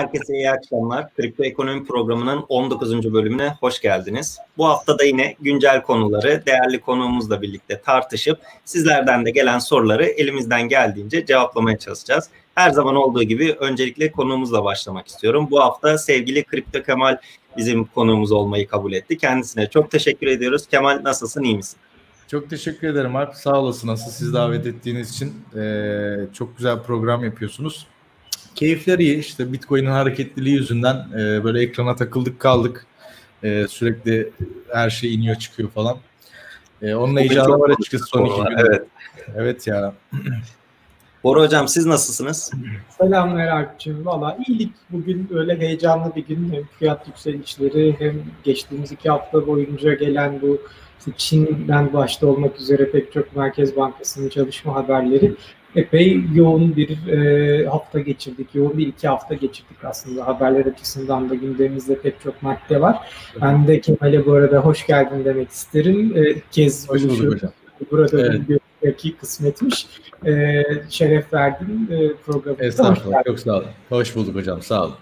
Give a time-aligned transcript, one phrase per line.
[0.00, 1.14] Herkese iyi akşamlar.
[1.14, 3.12] Kripto Ekonomi Programı'nın 19.
[3.12, 4.38] bölümüne hoş geldiniz.
[4.58, 10.68] Bu hafta da yine güncel konuları değerli konuğumuzla birlikte tartışıp sizlerden de gelen soruları elimizden
[10.68, 12.28] geldiğince cevaplamaya çalışacağız.
[12.54, 15.48] Her zaman olduğu gibi öncelikle konuğumuzla başlamak istiyorum.
[15.50, 17.16] Bu hafta sevgili Kripto Kemal
[17.56, 19.18] bizim konuğumuz olmayı kabul etti.
[19.18, 20.66] Kendisine çok teşekkür ediyoruz.
[20.66, 21.78] Kemal nasılsın, iyi misin?
[22.28, 23.34] Çok teşekkür ederim Alp.
[23.34, 23.88] Sağ olasın.
[23.88, 27.86] Nasıl siz davet ettiğiniz için ee, çok güzel program yapıyorsunuz.
[28.60, 29.18] Keyifler iyi.
[29.18, 32.86] İşte Bitcoin'in hareketliliği yüzünden e, böyle ekrana takıldık kaldık.
[33.42, 34.30] E, sürekli
[34.72, 35.96] her şey iniyor çıkıyor falan.
[36.82, 38.56] E, onun heyecanı var açıkçası son iki gün.
[38.58, 38.86] Evet.
[39.36, 39.94] Evet ya.
[41.24, 42.50] Bora Hocam siz nasılsınız?
[42.98, 44.06] Selamlar Alp'ciğim.
[44.06, 46.52] Valla iyilik bugün öyle heyecanlı bir gün.
[46.52, 50.60] Hem fiyat yükselişleri hem geçtiğimiz iki hafta boyunca gelen bu
[51.16, 55.34] Çin'den başta olmak üzere pek çok Merkez Bankası'nın çalışma haberleri
[55.76, 58.54] epey yoğun bir e, hafta geçirdik.
[58.54, 60.26] Yoğun bir iki hafta geçirdik aslında.
[60.26, 62.96] Haberler açısından da gündemimizde pek çok madde var.
[63.40, 66.16] Ben de Kemal'e bu arada hoş geldin demek isterim.
[66.16, 67.52] E, kez hoş bulduk hocam.
[67.90, 68.60] Burada evet.
[69.04, 69.86] bir kısmetmiş.
[70.26, 72.66] E, şeref verdin e, programımıza.
[72.66, 73.24] Estağfurullah.
[73.24, 73.66] Çok sağ olun.
[73.88, 74.62] Hoş bulduk hocam.
[74.62, 74.94] Sağ olun.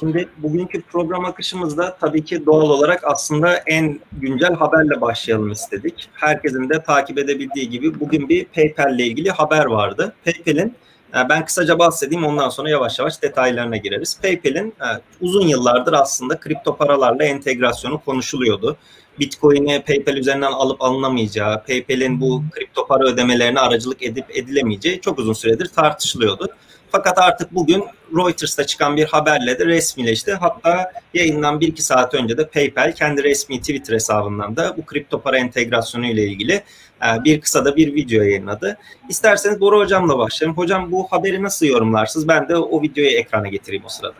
[0.00, 6.08] Şimdi bugünkü program akışımızda tabii ki doğal olarak aslında en güncel haberle başlayalım istedik.
[6.12, 10.14] Herkesin de takip edebildiği gibi bugün bir PayPal ile ilgili haber vardı.
[10.24, 10.74] PayPal'in
[11.14, 14.20] e, ben kısaca bahsedeyim ondan sonra yavaş yavaş detaylarına gireriz.
[14.22, 14.88] PayPal'in e,
[15.20, 18.76] uzun yıllardır aslında kripto paralarla entegrasyonu konuşuluyordu.
[19.20, 25.32] Bitcoin'i PayPal üzerinden alıp alınamayacağı, PayPal'in bu kripto para ödemelerine aracılık edip edilemeyeceği çok uzun
[25.32, 26.48] süredir tartışılıyordu.
[26.92, 27.84] Fakat artık bugün
[28.16, 30.34] Reuters'ta çıkan bir haberle de resmileşti.
[30.34, 35.20] Hatta yayından bir iki saat önce de PayPal kendi resmi Twitter hesabından da bu kripto
[35.20, 38.78] para entegrasyonu ile ilgili e, bir kısa da bir video yayınladı.
[39.08, 40.56] İsterseniz Bora Hocam'la başlayalım.
[40.56, 42.28] Hocam bu haberi nasıl yorumlarsınız?
[42.28, 44.14] Ben de o videoyu ekrana getireyim o sırada.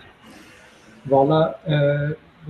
[1.07, 1.75] Valla e,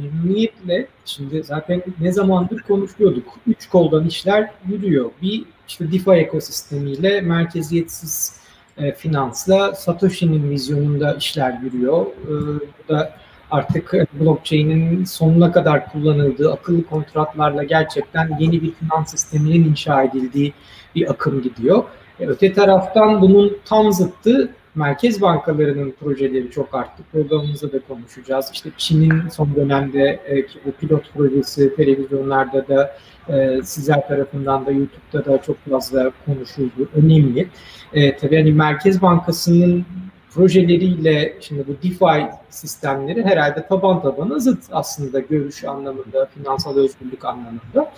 [0.03, 3.39] memnuniyetle şimdi zaten ne zamandır konuşuyorduk.
[3.47, 5.11] Üç koldan işler yürüyor.
[5.23, 8.38] Bir işte DeFi ekosistemiyle merkeziyetsiz
[8.79, 12.07] e, finansla Satoshi'nin vizyonunda işler yürüyor.
[12.07, 13.13] E, bu da
[13.51, 20.53] artık blockchain'in sonuna kadar kullanıldığı akıllı kontratlarla gerçekten yeni bir finans sisteminin inşa edildiği
[20.95, 21.85] bir akım gidiyor.
[22.21, 27.03] E, öte taraftan bunun tam zıttı merkez bankalarının projeleri çok arttı.
[27.13, 28.51] Programımızda da konuşacağız.
[28.53, 32.97] İşte Çin'in son dönemde e, bu pilot projesi televizyonlarda da
[33.29, 36.89] e, sizler tarafından da YouTube'da da çok fazla konuşuldu.
[36.95, 37.49] Önemli.
[37.93, 39.87] E, tabii hani Merkez Bankası'nın
[40.31, 47.93] projeleriyle şimdi bu DeFi sistemleri herhalde taban tabana zıt aslında görüş anlamında, finansal özgürlük anlamında.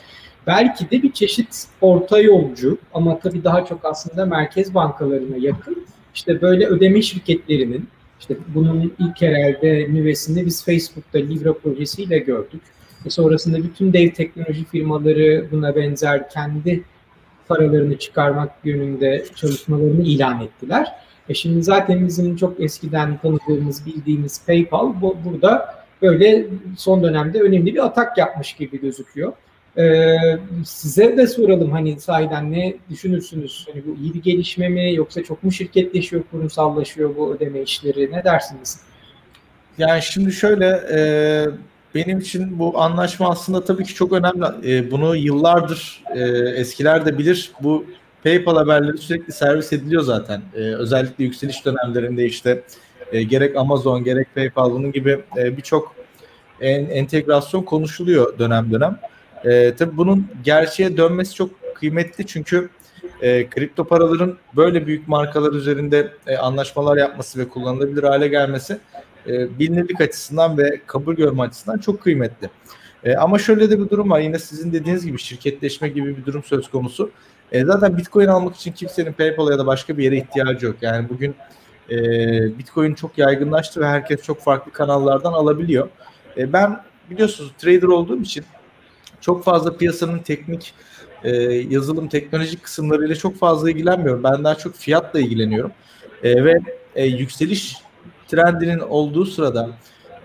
[0.46, 5.86] Belki de bir çeşit orta yolcu ama tabii daha çok aslında merkez bankalarına yakın
[6.20, 7.88] işte böyle ödeme şirketlerinin
[8.20, 12.62] işte bunun ilk herhalde nüvesini biz Facebook'ta Libra projesiyle gördük.
[13.06, 16.82] Ve sonrasında bütün dev teknoloji firmaları buna benzer kendi
[17.48, 20.86] paralarını çıkarmak yönünde çalışmalarını ilan ettiler.
[21.28, 26.46] E şimdi zaten bizim çok eskiden tanıdığımız, bildiğimiz PayPal bu, burada böyle
[26.76, 29.32] son dönemde önemli bir atak yapmış gibi gözüküyor.
[29.78, 30.16] Ee,
[30.64, 33.66] size de soralım hani sahiden ne düşünürsünüz?
[33.72, 38.12] Hani bu iyi bir gelişme mi yoksa çok mu şirketleşiyor, kurumsallaşıyor bu ödeme işleri?
[38.12, 38.80] Ne dersiniz?
[39.78, 41.00] Yani şimdi şöyle e,
[41.94, 44.72] benim için bu anlaşma aslında tabii ki çok önemli.
[44.72, 46.20] E, bunu yıllardır e,
[46.60, 47.52] eskiler de bilir.
[47.62, 47.86] Bu
[48.24, 50.42] PayPal haberleri sürekli servis ediliyor zaten.
[50.54, 52.62] E, özellikle yükseliş dönemlerinde işte
[53.12, 55.94] e, gerek Amazon gerek PayPal bunun gibi e, birçok
[56.60, 58.98] en, entegrasyon konuşuluyor dönem dönem.
[59.44, 62.70] E, tabii bunun gerçeğe dönmesi çok kıymetli çünkü
[63.22, 68.78] e, kripto paraların böyle büyük markalar üzerinde e, anlaşmalar yapması ve kullanılabilir hale gelmesi
[69.26, 72.50] e, bilinirlik açısından ve kabul görme açısından çok kıymetli.
[73.04, 74.20] E, ama şöyle de bir durum var.
[74.20, 77.10] Yine sizin dediğiniz gibi şirketleşme gibi bir durum söz konusu.
[77.52, 80.76] E, zaten Bitcoin almak için kimsenin PayPal ya da başka bir yere ihtiyacı yok.
[80.82, 81.34] Yani bugün
[81.90, 81.98] e,
[82.58, 85.88] Bitcoin çok yaygınlaştı ve herkes çok farklı kanallardan alabiliyor.
[86.36, 88.44] E, ben biliyorsunuz trader olduğum için
[89.20, 90.74] çok fazla piyasanın teknik
[91.24, 94.24] e, yazılım teknolojik kısımlarıyla çok fazla ilgilenmiyorum.
[94.24, 95.72] Ben daha çok fiyatla ilgileniyorum.
[96.22, 96.60] E, ve
[96.94, 97.76] e, yükseliş
[98.28, 99.70] trendinin olduğu sırada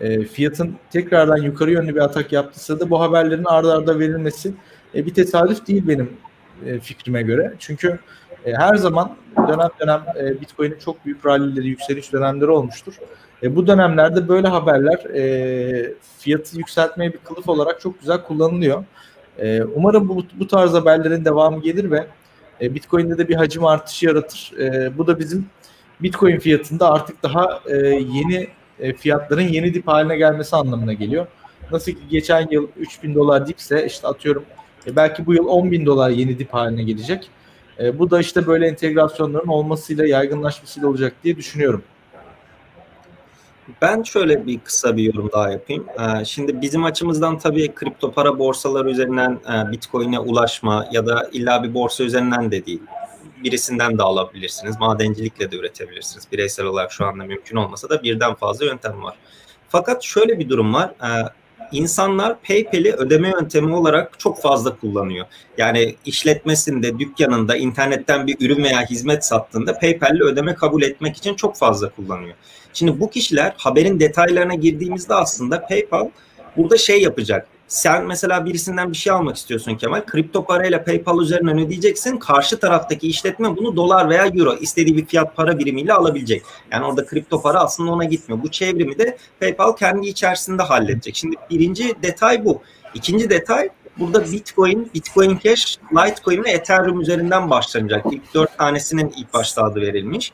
[0.02, 4.54] e, fiyatın tekrardan yukarı yönlü bir atak yaptığı sırada bu haberlerin ardarda arda verilmesi
[4.96, 6.18] e, bir tesadüf değil benim
[6.66, 7.54] e, fikrime göre.
[7.60, 8.00] Çünkü
[8.46, 12.94] e, her zaman dönem dönem e, Bitcoin'in çok büyük rallileri, yükseliş dönemleri olmuştur.
[13.44, 18.84] E, bu dönemlerde böyle haberler e, fiyatı yükseltmeye bir kılıf olarak çok güzel kullanılıyor.
[19.38, 22.08] E, umarım bu, bu tarz haberlerin devamı gelir ve
[22.62, 24.54] e, Bitcoin'de de bir hacim artışı yaratır.
[24.60, 25.46] E, bu da bizim
[26.02, 28.48] Bitcoin fiyatında artık daha e, yeni
[28.80, 31.28] e, fiyatların yeni dip haline gelmesi anlamına geliyor.
[31.72, 34.44] Nasıl ki geçen yıl 3000 dolar dipse işte atıyorum
[34.88, 37.30] e, belki bu yıl 10 bin dolar yeni dip haline gelecek.
[37.80, 41.84] E, bu da işte böyle entegrasyonların olmasıyla yaygınlaşmasıyla olacak diye düşünüyorum.
[43.82, 45.86] Ben şöyle bir kısa bir yorum daha yapayım.
[46.00, 51.64] Ee, şimdi bizim açımızdan tabii kripto para borsaları üzerinden e, Bitcoin'e ulaşma ya da illa
[51.64, 52.82] bir borsa üzerinden de değil.
[53.44, 54.80] Birisinden de alabilirsiniz.
[54.80, 56.28] Madencilikle de üretebilirsiniz.
[56.32, 59.16] Bireysel olarak şu anda mümkün olmasa da birden fazla yöntem var.
[59.70, 60.94] Fakat şöyle bir durum var.
[61.72, 65.26] İnsanlar PayPal'i ödeme yöntemi olarak çok fazla kullanıyor.
[65.58, 71.58] Yani işletmesinde, dükkanında, internetten bir ürün veya hizmet sattığında PayPal'le ödeme kabul etmek için çok
[71.58, 72.36] fazla kullanıyor.
[72.74, 76.10] Şimdi bu kişiler haberin detaylarına girdiğimizde aslında PayPal
[76.58, 77.48] burada şey yapacak.
[77.68, 80.06] Sen mesela birisinden bir şey almak istiyorsun Kemal.
[80.06, 82.18] Kripto parayla PayPal üzerinden ödeyeceksin.
[82.18, 86.44] Karşı taraftaki işletme bunu dolar veya euro istediği bir fiyat para birimiyle alabilecek.
[86.72, 88.44] Yani orada kripto para aslında ona gitmiyor.
[88.44, 91.16] Bu çevrimi de PayPal kendi içerisinde halledecek.
[91.16, 92.62] Şimdi birinci detay bu.
[92.94, 93.70] İkinci detay
[94.00, 98.06] burada Bitcoin, Bitcoin Cash, Litecoin ve Ethereum üzerinden başlanacak.
[98.12, 100.32] İlk dört tanesinin ilk başta adı verilmiş.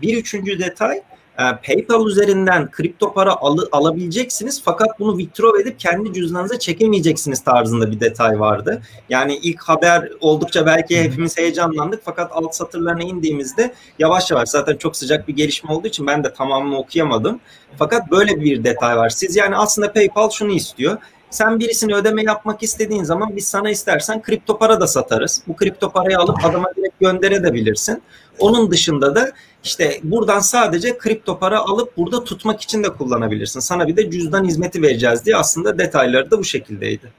[0.00, 1.02] Bir üçüncü detay
[1.38, 7.90] e, PayPal üzerinden kripto para al, alabileceksiniz fakat bunu withdraw edip kendi cüzdanınıza çekemeyeceksiniz tarzında
[7.90, 8.82] bir detay vardı.
[9.08, 14.96] Yani ilk haber oldukça belki hepimiz heyecanlandık fakat alt satırlarına indiğimizde yavaş yavaş zaten çok
[14.96, 17.40] sıcak bir gelişme olduğu için ben de tamamını okuyamadım.
[17.76, 19.08] Fakat böyle bir detay var.
[19.08, 20.98] Siz yani aslında PayPal şunu istiyor.
[21.34, 25.42] Sen birisini ödeme yapmak istediğin zaman biz sana istersen kripto para da satarız.
[25.48, 28.02] Bu kripto parayı alıp adama direkt gönderebilirsin.
[28.38, 29.32] Onun dışında da
[29.64, 33.60] işte buradan sadece kripto para alıp burada tutmak için de kullanabilirsin.
[33.60, 37.12] Sana bir de cüzdan hizmeti vereceğiz diye aslında detayları da bu şekildeydi.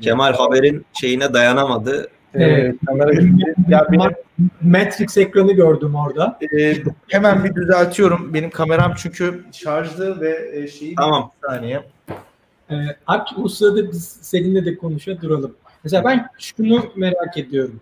[0.00, 2.08] Kemal haberin şeyine dayanamadı.
[2.34, 2.76] Evet.
[3.68, 4.10] ya benim
[4.62, 6.38] Matrix ekranı gördüm orada.
[6.58, 6.74] E,
[7.08, 8.34] hemen bir düzeltiyorum.
[8.34, 11.30] Benim kameram çünkü şarjlı ve e, şeyi tamam.
[11.42, 11.82] bir saniye.
[12.72, 15.56] E, Alp o sırada biz seninle de konuşa duralım.
[15.84, 17.80] Mesela ben şunu merak ediyorum.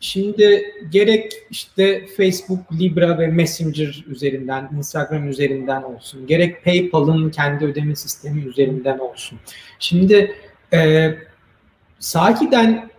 [0.00, 7.96] Şimdi gerek işte Facebook, Libra ve Messenger üzerinden, Instagram üzerinden olsun, gerek PayPal'ın kendi ödeme
[7.96, 9.38] sistemi üzerinden olsun.
[9.78, 10.36] Şimdi
[10.72, 11.10] e,
[11.98, 12.90] sahiden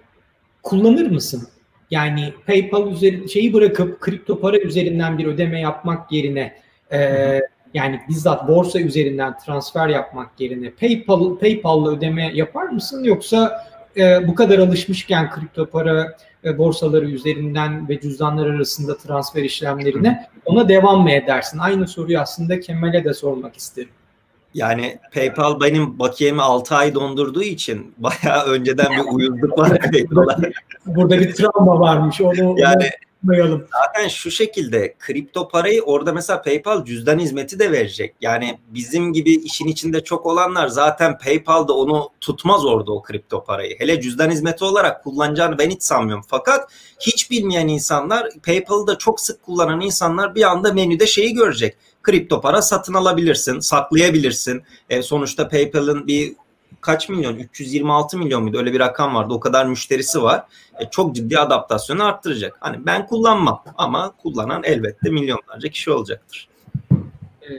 [0.63, 1.47] kullanır mısın?
[1.91, 6.55] Yani PayPal üzeri şeyi bırakıp kripto para üzerinden bir ödeme yapmak yerine
[6.93, 7.39] e,
[7.73, 13.65] yani bizzat borsa üzerinden transfer yapmak yerine PayPal PayPal'la ödeme yapar mısın yoksa
[13.97, 20.69] e, bu kadar alışmışken kripto para e, borsaları üzerinden ve cüzdanlar arasında transfer işlemlerine ona
[20.69, 21.59] devam mı edersin?
[21.59, 23.89] Aynı soruyu aslında Kemal'e de sormak isterim.
[24.53, 30.37] Yani PayPal benim bakiyemi 6 ay dondurduğu için bayağı önceden bir uyuzluk var PayPal'a.
[30.85, 32.21] Burada bir travma varmış.
[32.21, 32.89] Onu yani
[33.23, 33.67] unutmayalım.
[33.71, 38.15] Zaten şu şekilde kripto parayı orada mesela PayPal cüzdan hizmeti de verecek.
[38.21, 43.79] Yani bizim gibi işin içinde çok olanlar zaten PayPal'da onu tutmaz orada o kripto parayı.
[43.79, 46.25] Hele cüzdan hizmeti olarak kullanacağını ben hiç sanmıyorum.
[46.27, 51.77] Fakat hiç bilmeyen insanlar PayPal'ı da çok sık kullanan insanlar bir anda menüde şeyi görecek
[52.03, 54.63] kripto para satın alabilirsin, saklayabilirsin.
[54.89, 56.33] E, sonuçta PayPal'ın bir
[56.81, 57.35] kaç milyon?
[57.35, 58.57] 326 milyon muydu?
[58.57, 59.33] Öyle bir rakam vardı.
[59.33, 60.43] O kadar müşterisi var.
[60.79, 62.57] E, çok ciddi adaptasyonu arttıracak.
[62.59, 66.47] Hani ben kullanmam ama kullanan elbette milyonlarca kişi olacaktır.
[67.41, 67.49] E,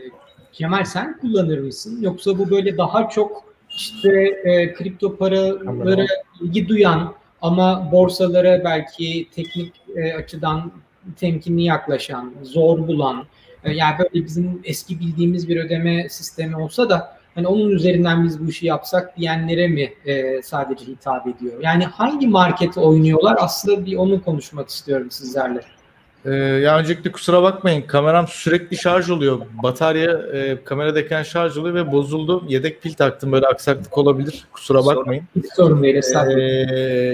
[0.53, 1.99] Kemal sen kullanır mısın?
[2.01, 4.11] Yoksa bu böyle daha çok işte
[4.45, 6.07] e, kripto paralara
[6.41, 10.73] ilgi duyan ama borsalara belki teknik e, açıdan
[11.17, 13.27] temkinli yaklaşan, zor bulan,
[13.65, 18.47] e, yani böyle bizim eski bildiğimiz bir ödeme sistemi olsa da hani onun üzerinden biz
[18.47, 21.61] bu işi yapsak diyenlere mi e, sadece hitap ediyor?
[21.63, 23.37] Yani hangi markete oynuyorlar?
[23.41, 25.61] Aslında bir onu konuşmak istiyorum sizlerle.
[26.25, 29.41] Ee, ya öncelikle kusura bakmayın kameram sürekli şarj oluyor.
[29.63, 32.45] Batarya e, kameradayken şarj oluyor ve bozuldu.
[32.49, 34.45] Yedek pil taktım böyle aksaklık olabilir.
[34.53, 35.25] Kusura bakmayın.
[35.37, 36.01] Hiç sorun değil.
[36.15, 36.41] Ee,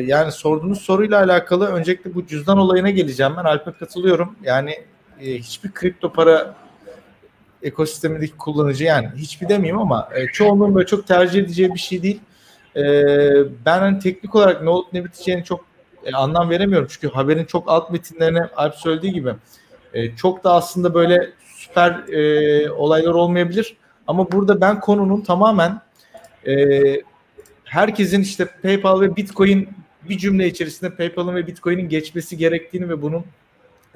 [0.06, 3.32] yani sorduğunuz soruyla alakalı öncelikle bu cüzdan olayına geleceğim.
[3.36, 4.36] Ben Alp'e katılıyorum.
[4.42, 4.70] Yani
[5.20, 6.54] e, hiçbir kripto para
[7.62, 12.20] ekosistemindeki kullanıcı yani hiçbir demeyeyim ama e, çoğunluğun böyle çok tercih edeceği bir şey değil.
[12.76, 12.82] E,
[13.66, 15.64] ben hani teknik olarak ne olup ne biteceğini çok
[16.04, 16.88] e, anlam veremiyorum.
[16.90, 19.32] Çünkü haberin çok alt metinlerine Alp söylediği gibi
[19.94, 23.76] e, çok da aslında böyle süper e, olaylar olmayabilir.
[24.06, 25.80] Ama burada ben konunun tamamen
[26.46, 26.54] e,
[27.64, 29.68] herkesin işte PayPal ve Bitcoin
[30.08, 33.24] bir cümle içerisinde PayPal'ın ve Bitcoin'in geçmesi gerektiğini ve bunun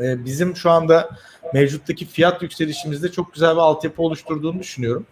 [0.03, 1.11] e, bizim şu anda
[1.55, 5.07] mevcuttaki fiyat yükselişimizde çok güzel bir altyapı oluşturduğunu düşünüyorum.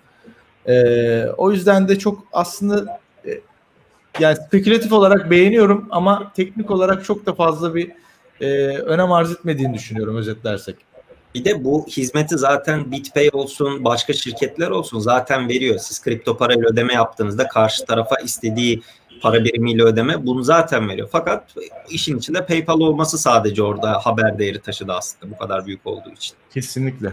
[0.67, 3.41] E, o yüzden de çok aslında e,
[4.21, 7.93] yani spekülatif olarak beğeniyorum ama teknik olarak çok da fazla bir
[8.41, 10.77] e, önem arz etmediğini düşünüyorum özetlersek.
[11.35, 15.79] Bir de bu hizmeti zaten BitPay olsun, başka şirketler olsun zaten veriyor.
[15.79, 18.83] Siz kripto parayla ödeme yaptığınızda karşı tarafa istediği
[19.21, 21.09] para birimiyle ödeme bunu zaten veriyor.
[21.13, 21.55] Fakat
[21.91, 26.37] işin içinde PayPal olması sadece orada haber değeri taşıdı aslında bu kadar büyük olduğu için.
[26.55, 27.13] Kesinlikle.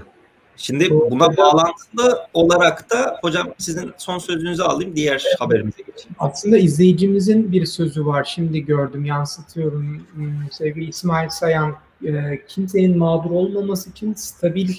[0.57, 6.15] Şimdi buna bağlantılı olarak da hocam sizin son sözünüzü alayım diğer haberimize geçeyim.
[6.19, 8.23] Aslında izleyicimizin bir sözü var.
[8.23, 10.07] Şimdi gördüm yansıtıyorum.
[10.13, 14.73] Hmm, sevgili İsmail Sayan e, kimsenin mağdur olmaması için stabil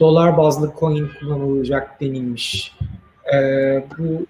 [0.00, 2.76] dolar bazlı coin kullanılacak denilmiş.
[3.34, 3.38] E,
[3.98, 4.26] bu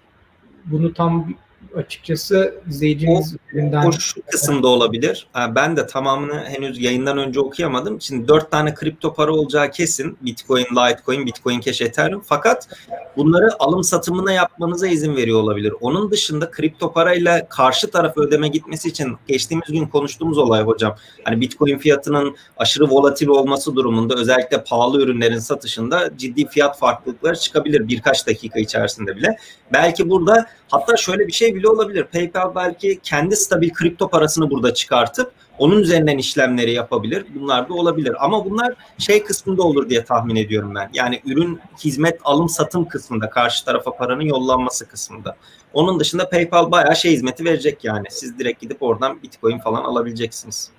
[0.65, 1.33] bunu tam
[1.77, 3.87] açıkçası izleyicimiz üzerinden...
[3.87, 5.27] O şu kısımda olabilir.
[5.55, 8.01] Ben de tamamını henüz yayından önce okuyamadım.
[8.01, 10.17] Şimdi dört tane kripto para olacağı kesin.
[10.21, 12.21] Bitcoin, Litecoin, Bitcoin Cash, Ethereum.
[12.25, 12.67] Fakat
[13.17, 15.73] bunları alım satımına yapmanıza izin veriyor olabilir.
[15.81, 20.95] Onun dışında kripto parayla karşı tarafa ödeme gitmesi için geçtiğimiz gün konuştuğumuz olay hocam.
[21.23, 27.87] Hani Bitcoin fiyatının aşırı volatil olması durumunda özellikle pahalı ürünlerin satışında ciddi fiyat farklılıkları çıkabilir
[27.87, 29.37] birkaç dakika içerisinde bile.
[29.73, 32.03] Belki burada hatta şöyle bir şey bile olabilir.
[32.03, 37.25] PayPal belki kendi stabil kripto parasını burada çıkartıp onun üzerinden işlemleri yapabilir.
[37.35, 38.25] Bunlar da olabilir.
[38.25, 40.89] Ama bunlar şey kısmında olur diye tahmin ediyorum ben.
[40.93, 45.35] Yani ürün, hizmet, alım, satım kısmında, karşı tarafa paranın yollanması kısmında.
[45.73, 48.05] Onun dışında PayPal bayağı şey hizmeti verecek yani.
[48.09, 50.69] Siz direkt gidip oradan Bitcoin falan alabileceksiniz.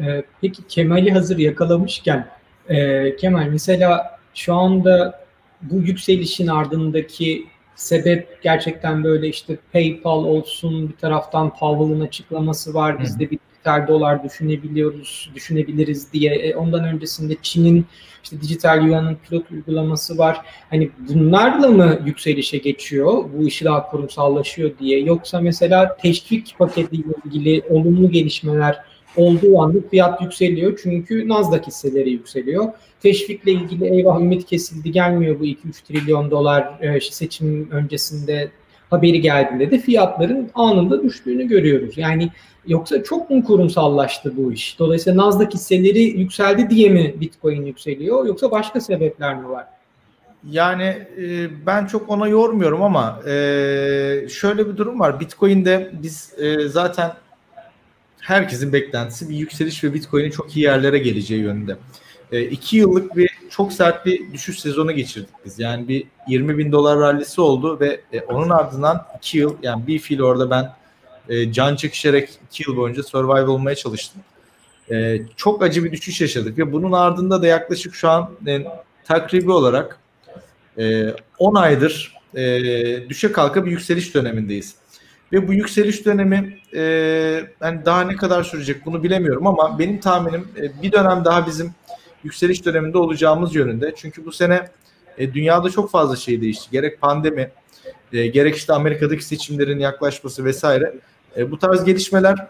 [0.00, 2.28] Ee, peki Kemal'i hazır yakalamışken
[2.68, 5.26] e, Kemal mesela şu anda
[5.62, 13.00] bu yükselişin ardındaki sebep gerçekten böyle işte PayPal olsun bir taraftan Powell'ın açıklaması var.
[13.00, 16.34] Biz de bir dijital dolar düşünebiliyoruz, düşünebiliriz diye.
[16.34, 17.86] E, ondan öncesinde Çin'in
[18.24, 20.40] işte dijital yuanın pilot uygulaması var.
[20.70, 23.24] Hani bunlarla mı yükselişe geçiyor?
[23.38, 25.00] Bu işi daha kurumsallaşıyor diye.
[25.00, 30.80] Yoksa mesela teşvik paketiyle ilgili olumlu gelişmeler olduğu anda fiyat yükseliyor.
[30.82, 32.64] Çünkü Nasdaq hisseleri yükseliyor.
[33.02, 35.56] Teşvikle ilgili eyvah ümit kesildi gelmiyor bu 2-3
[35.88, 38.50] trilyon dolar e, seçim öncesinde
[38.90, 41.98] haberi geldiğinde de fiyatların anında düştüğünü görüyoruz.
[41.98, 42.30] Yani
[42.66, 44.78] yoksa çok mu kurumsallaştı bu iş?
[44.78, 49.66] Dolayısıyla Nasdaq hisseleri yükseldi diye mi Bitcoin yükseliyor yoksa başka sebepler mi var?
[50.50, 53.30] Yani e, ben çok ona yormuyorum ama e,
[54.28, 55.20] şöyle bir durum var.
[55.20, 57.12] Bitcoin'de biz e, zaten
[58.26, 61.76] herkesin beklentisi bir yükseliş ve Bitcoin'in çok iyi yerlere geleceği yönünde.
[62.32, 65.58] E, iki yıllık bir çok sert bir düşüş sezonu geçirdik biz.
[65.58, 69.98] Yani bir 20 bin dolar rallisi oldu ve e, onun ardından iki yıl yani bir
[69.98, 70.72] fil orada ben
[71.28, 74.22] e, can çekişerek iki yıl boyunca survive olmaya çalıştım.
[74.90, 78.66] E, çok acı bir düşüş yaşadık ve bunun ardında da yaklaşık şu an e,
[79.04, 79.98] takribi olarak
[80.78, 84.74] e, 10 aydır e, düşe kalka bir yükseliş dönemindeyiz.
[85.32, 86.80] Ve bu yükseliş dönemi e,
[87.62, 91.74] yani daha ne kadar sürecek bunu bilemiyorum ama benim tahminim e, bir dönem daha bizim
[92.24, 93.94] yükseliş döneminde olacağımız yönünde.
[93.96, 94.68] Çünkü bu sene
[95.18, 96.68] e, dünyada çok fazla şey değişti.
[96.72, 97.50] Gerek pandemi,
[98.12, 100.94] e, gerek işte Amerika'daki seçimlerin yaklaşması vesaire.
[101.36, 102.46] E, bu tarz gelişmeler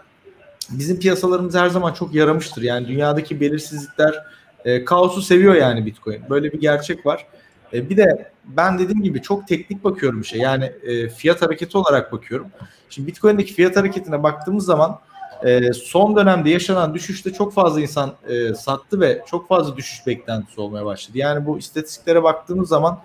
[0.69, 2.61] bizim piyasalarımız her zaman çok yaramıştır.
[2.61, 4.23] Yani dünyadaki belirsizlikler,
[4.65, 6.21] e, kaosu seviyor yani Bitcoin.
[6.29, 7.25] Böyle bir gerçek var.
[7.73, 10.39] E, bir de ben dediğim gibi çok teknik bakıyorum şey.
[10.39, 12.47] Yani e, fiyat hareketi olarak bakıyorum.
[12.89, 14.99] Şimdi Bitcoin'deki fiyat hareketine baktığımız zaman
[15.45, 20.61] e, son dönemde yaşanan düşüşte çok fazla insan e, sattı ve çok fazla düşüş beklentisi
[20.61, 21.17] olmaya başladı.
[21.17, 22.99] Yani bu istatistiklere baktığımız zaman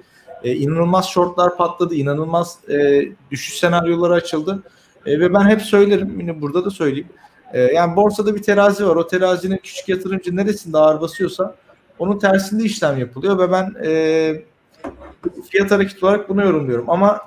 [0.44, 4.62] e, inanılmaz shortlar patladı, inanılmaz e, düşüş senaryoları açıldı.
[5.06, 7.08] E, ve ben hep söylerim, yine burada da söyleyeyim.
[7.52, 8.96] E, yani borsada bir terazi var.
[8.96, 11.54] O terazinin küçük yatırımcı neresinde ağır basıyorsa
[11.98, 14.42] onun tersinde işlem yapılıyor ve ben e,
[15.50, 16.90] fiyat hareketi olarak bunu yorumluyorum.
[16.90, 17.20] Ama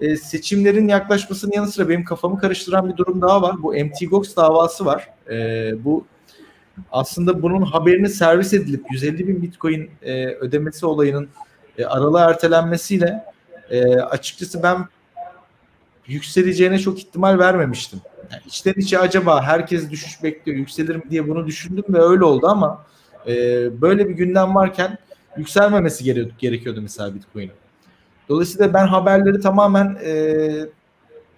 [0.00, 3.62] e, seçimlerin yaklaşmasının yanı sıra benim kafamı karıştıran bir durum daha var.
[3.62, 5.08] Bu MT Gox davası var.
[5.30, 6.04] E, bu
[6.92, 11.28] aslında bunun haberini servis edilip 150 bin Bitcoin e, ödemesi olayının
[11.78, 13.24] e, aralığa ertelenmesiyle
[13.70, 14.88] e, açıkçası ben
[16.06, 18.00] yükseleceğine çok ihtimal vermemiştim.
[18.32, 22.46] Yani içten içe acaba herkes düşüş bekliyor, yükselir mi diye bunu düşündüm ve öyle oldu
[22.46, 22.84] ama
[23.26, 23.34] e,
[23.80, 24.98] böyle bir gündem varken
[25.38, 26.04] yükselmemesi
[26.38, 27.52] gerekiyordu mesela Bitcoin'in.
[28.28, 30.50] Dolayısıyla ben haberleri tamamen e,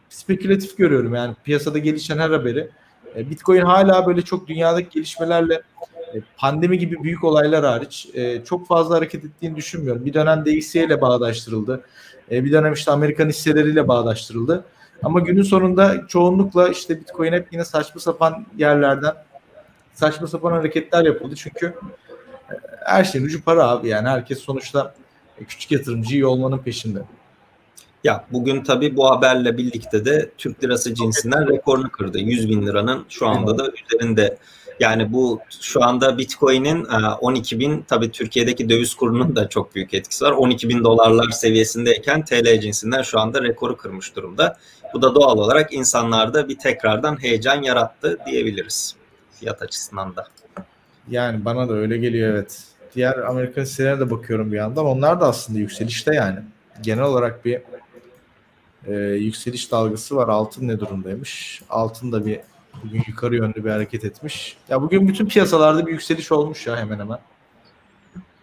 [0.09, 2.71] spekülatif görüyorum yani piyasada gelişen her haberi.
[3.17, 5.63] E, Bitcoin hala böyle çok dünyadaki gelişmelerle
[6.15, 10.05] e, pandemi gibi büyük olaylar hariç e, çok fazla hareket ettiğini düşünmüyorum.
[10.05, 11.85] Bir dönem DXY ile bağdaştırıldı.
[12.31, 14.65] E, bir dönem işte Amerikan hisseleriyle bağdaştırıldı.
[15.03, 19.15] Ama günün sonunda çoğunlukla işte Bitcoin hep yine saçma sapan yerlerden
[19.95, 21.35] saçma sapan hareketler yapıldı.
[21.37, 21.75] Çünkü
[22.85, 24.95] her şeyin ucu para abi yani herkes sonuçta
[25.49, 27.03] küçük yatırımcı olmanın peşinde.
[28.05, 32.19] Ya bugün tabii bu haberle birlikte de Türk lirası cinsinden rekorunu kırdı.
[32.19, 34.39] 100 bin liranın şu anda da üzerinde
[34.81, 36.85] Yani bu şu anda Bitcoin'in
[37.21, 40.33] 12 e, bin tabii Türkiye'deki döviz kurunun da çok büyük etkisi var.
[40.33, 44.57] 12 bin dolarlar seviyesindeyken TL cinsinden şu anda rekoru kırmış durumda.
[44.95, 48.97] Bu da doğal olarak insanlarda bir tekrardan heyecan yarattı diyebiliriz
[49.41, 50.27] fiyat açısından da.
[51.11, 52.65] Yani bana da öyle geliyor evet.
[52.95, 54.87] Diğer Amerikan hisselerine de bakıyorum bir yandan.
[54.87, 56.39] Onlar da aslında yükselişte yani.
[56.83, 57.61] Genel olarak bir
[58.87, 60.29] e, yükseliş dalgası var.
[60.29, 61.63] Altın ne durumdaymış?
[61.71, 62.41] Altın da bir
[62.85, 64.57] bugün yukarı yönlü bir hareket etmiş.
[64.69, 67.19] Ya bugün bütün piyasalarda bir yükseliş olmuş ya hemen hemen.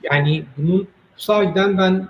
[0.04, 2.08] Yani bunun sahiden ben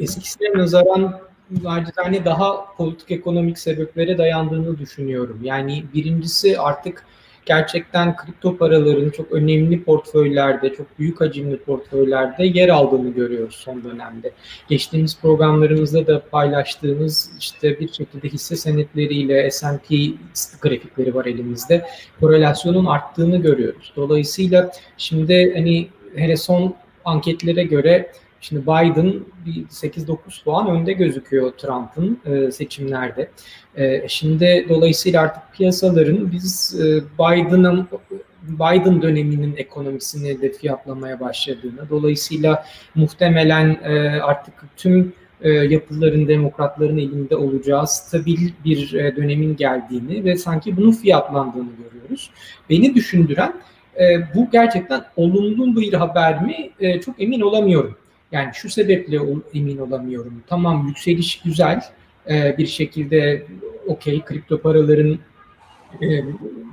[0.00, 1.20] eskisine nazaran
[1.66, 5.40] acizane daha politik ekonomik sebeplere dayandığını düşünüyorum.
[5.42, 7.04] Yani birincisi artık
[7.46, 14.32] gerçekten kripto paraların çok önemli portföylerde, çok büyük hacimli portföylerde yer aldığını görüyoruz son dönemde.
[14.68, 19.96] Geçtiğimiz programlarımızda da paylaştığımız işte bir şekilde hisse senetleriyle S&P
[20.60, 21.86] grafikleri var elimizde.
[22.20, 23.92] Korelasyonun arttığını görüyoruz.
[23.96, 26.74] Dolayısıyla şimdi hani hele son
[27.04, 29.14] anketlere göre Şimdi Biden
[29.46, 33.30] 8-9 puan önde gözüküyor Trump'ın e, seçimlerde.
[33.76, 37.88] E, şimdi dolayısıyla artık piyasaların biz e, Biden'ın
[38.42, 47.36] Biden döneminin ekonomisini de fiyatlamaya başladığını, dolayısıyla muhtemelen e, artık tüm e, yapıların demokratların elinde
[47.36, 52.30] olacağı stabil bir dönemin geldiğini ve sanki bunun fiyatlandığını görüyoruz.
[52.70, 53.52] Beni düşündüren
[54.34, 56.70] bu gerçekten olumlu bir haber mi?
[57.00, 57.96] Çok emin olamıyorum.
[58.32, 59.18] Yani şu sebeple
[59.54, 60.42] emin olamıyorum.
[60.46, 61.80] Tamam yükseliş güzel
[62.30, 63.46] e, bir şekilde
[63.86, 65.18] okey kripto paraların
[66.02, 66.24] e,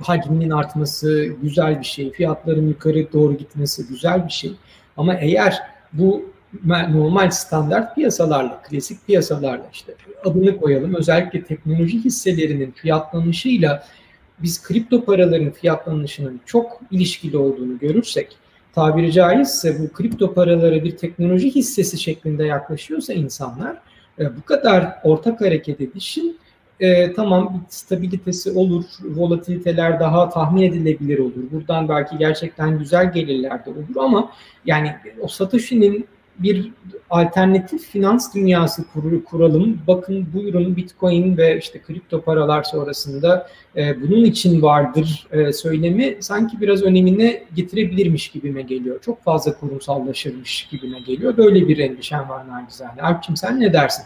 [0.02, 2.12] hacminin artması güzel bir şey.
[2.12, 4.52] Fiyatların yukarı doğru gitmesi güzel bir şey.
[4.96, 5.58] Ama eğer
[5.92, 6.32] bu
[6.90, 9.94] normal standart piyasalarla, klasik piyasalarla işte
[10.24, 10.94] adını koyalım.
[10.94, 13.84] Özellikle teknoloji hisselerinin fiyatlanışıyla
[14.42, 18.36] biz kripto paraların fiyatlanışının çok ilişkili olduğunu görürsek
[18.78, 23.76] tabiri caizse bu kripto paralara bir teknoloji hissesi şeklinde yaklaşıyorsa insanlar
[24.18, 26.38] e, bu kadar ortak hareket edişin
[26.80, 31.50] e, tamam stabilitesi olur, volatiliteler daha tahmin edilebilir olur.
[31.52, 34.32] Buradan belki gerçekten güzel gelirler de olur ama
[34.66, 36.06] yani o Satoshi'nin
[36.38, 36.72] bir
[37.10, 39.80] alternatif finans dünyası kur, kuralım.
[39.86, 46.60] Bakın buyurun Bitcoin ve işte kripto paralar sonrasında e, bunun için vardır e, söylemi sanki
[46.60, 49.00] biraz önemine getirebilirmiş gibime geliyor.
[49.02, 51.36] Çok fazla kurumsallaşırmış gibime geliyor.
[51.36, 53.02] Böyle bir endişem var nacizane.
[53.02, 54.04] Alpçim sen ne dersin?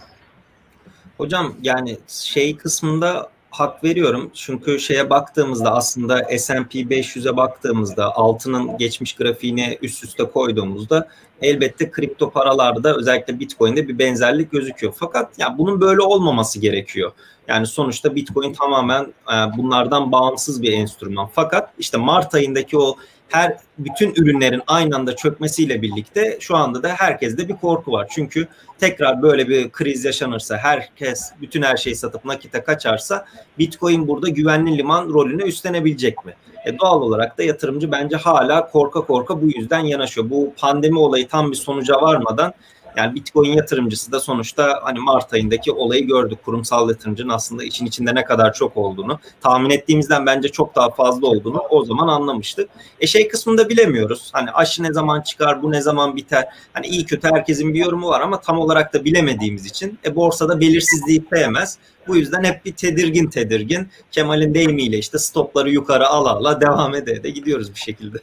[1.17, 4.31] Hocam yani şey kısmında hak veriyorum.
[4.35, 11.09] Çünkü şeye baktığımızda aslında S&P 500'e baktığımızda altının geçmiş grafiğini üst üste koyduğumuzda
[11.43, 14.95] elbette kripto paralarda özellikle Bitcoin'de bir benzerlik gözüküyor.
[14.97, 17.13] Fakat ya bunun böyle olmaması gerekiyor.
[17.49, 21.31] Yani sonuçta Bitcoin tamamen e, bunlardan bağımsız bir enstrüman.
[21.33, 22.97] Fakat işte Mart ayındaki o
[23.33, 28.09] her bütün ürünlerin aynı anda çökmesiyle birlikte şu anda da herkeste bir korku var.
[28.15, 33.27] Çünkü tekrar böyle bir kriz yaşanırsa, herkes bütün her şeyi satıp nakite kaçarsa
[33.59, 36.35] Bitcoin burada güvenli liman rolünü üstlenebilecek mi?
[36.67, 40.31] E doğal olarak da yatırımcı bence hala korka korka bu yüzden yanaşıyor.
[40.31, 42.53] Bu pandemi olayı tam bir sonuca varmadan
[42.97, 46.39] yani Bitcoin yatırımcısı da sonuçta hani Mart ayındaki olayı gördük.
[46.45, 51.27] Kurumsal yatırımcının aslında için içinde ne kadar çok olduğunu, tahmin ettiğimizden bence çok daha fazla
[51.27, 52.69] olduğunu o zaman anlamıştık.
[53.01, 54.31] E şey kısmında bilemiyoruz.
[54.33, 56.45] Hani aşı ne zaman çıkar, bu ne zaman biter?
[56.73, 60.61] Hani iyi kötü herkesin bir yorumu var ama tam olarak da bilemediğimiz için e borsada
[60.61, 61.79] belirsizliği sevmez.
[62.09, 63.89] Bu yüzden hep bir tedirgin tedirgin.
[64.11, 68.19] Kemal'in deyimiyle işte stopları yukarı ala ala devam ede de gidiyoruz bir şekilde.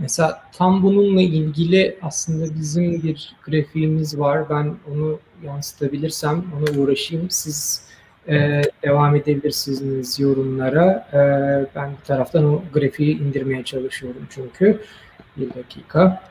[0.00, 4.50] Mesela tam bununla ilgili aslında bizim bir grafiğimiz var.
[4.50, 7.30] Ben onu yansıtabilirsem ona uğraşayım.
[7.30, 7.84] Siz
[8.28, 11.08] e, devam edebilirsiniz yorumlara.
[11.12, 11.20] E,
[11.76, 14.80] ben bir taraftan o grafiği indirmeye çalışıyorum çünkü.
[15.36, 16.22] Bir dakika.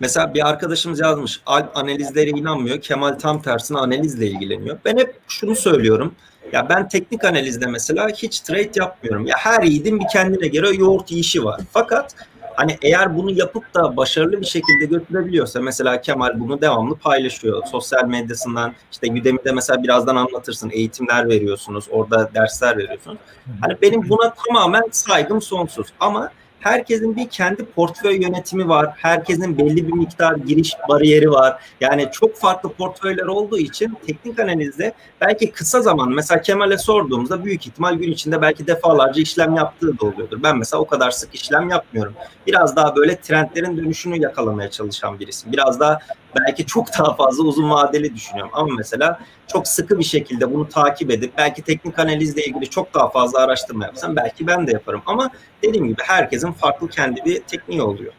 [0.00, 4.78] Mesela bir arkadaşımız yazmış, Alp analizlere inanmıyor, Kemal tam tersine analizle ilgileniyor.
[4.84, 6.14] Ben hep şunu söylüyorum,
[6.52, 9.26] ya ben teknik analizde mesela hiç trade yapmıyorum.
[9.26, 11.60] Ya her yiğidin bir kendine göre yoğurt yiyişi var.
[11.72, 12.14] Fakat
[12.58, 17.66] Hani eğer bunu yapıp da başarılı bir şekilde götürebiliyorsa mesela Kemal bunu devamlı paylaşıyor.
[17.66, 21.84] Sosyal medyasından işte Udemy'de mesela birazdan anlatırsın eğitimler veriyorsunuz.
[21.90, 23.18] Orada dersler veriyorsunuz.
[23.60, 25.86] Hani benim buna tamamen saygım sonsuz.
[26.00, 28.94] Ama herkesin bir kendi portföy yönetimi var.
[28.96, 31.62] Herkesin belli bir miktar giriş bariyeri var.
[31.80, 37.66] Yani çok farklı portföyler olduğu için teknik analizde belki kısa zaman mesela Kemal'e sorduğumuzda büyük
[37.66, 40.42] ihtimal gün içinde belki defalarca işlem yaptığı da oluyordur.
[40.42, 42.14] Ben mesela o kadar sık işlem yapmıyorum.
[42.46, 45.52] Biraz daha böyle trendlerin dönüşünü yakalamaya çalışan birisi.
[45.52, 45.98] Biraz daha
[46.36, 48.50] belki çok daha fazla uzun vadeli düşünüyorum.
[48.54, 53.10] Ama mesela çok sıkı bir şekilde bunu takip edip belki teknik analizle ilgili çok daha
[53.10, 55.02] fazla araştırma yapsam belki ben de yaparım.
[55.06, 55.30] Ama
[55.62, 58.12] dediğim gibi herkesin farklı kendi bir tekniği oluyor.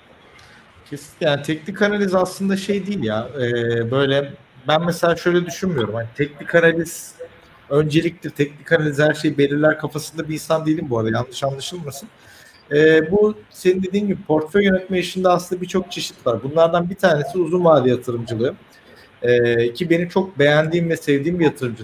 [0.89, 4.33] Kesin yani teknik analiz aslında şey değil ya e, böyle
[4.67, 5.93] ben mesela şöyle düşünmüyorum.
[5.93, 7.13] Hani teknik analiz
[7.69, 8.29] önceliktir.
[8.29, 12.09] Teknik analiz her şeyi belirler kafasında bir insan değilim bu arada yanlış anlaşılmasın.
[12.71, 16.43] E, bu senin dediğin gibi portföy yönetme işinde aslında birçok çeşit var.
[16.43, 18.53] Bunlardan bir tanesi uzun vade yatırımcılığı.
[19.21, 21.83] E, ki benim çok beğendiğim ve sevdiğim bir yatırımcı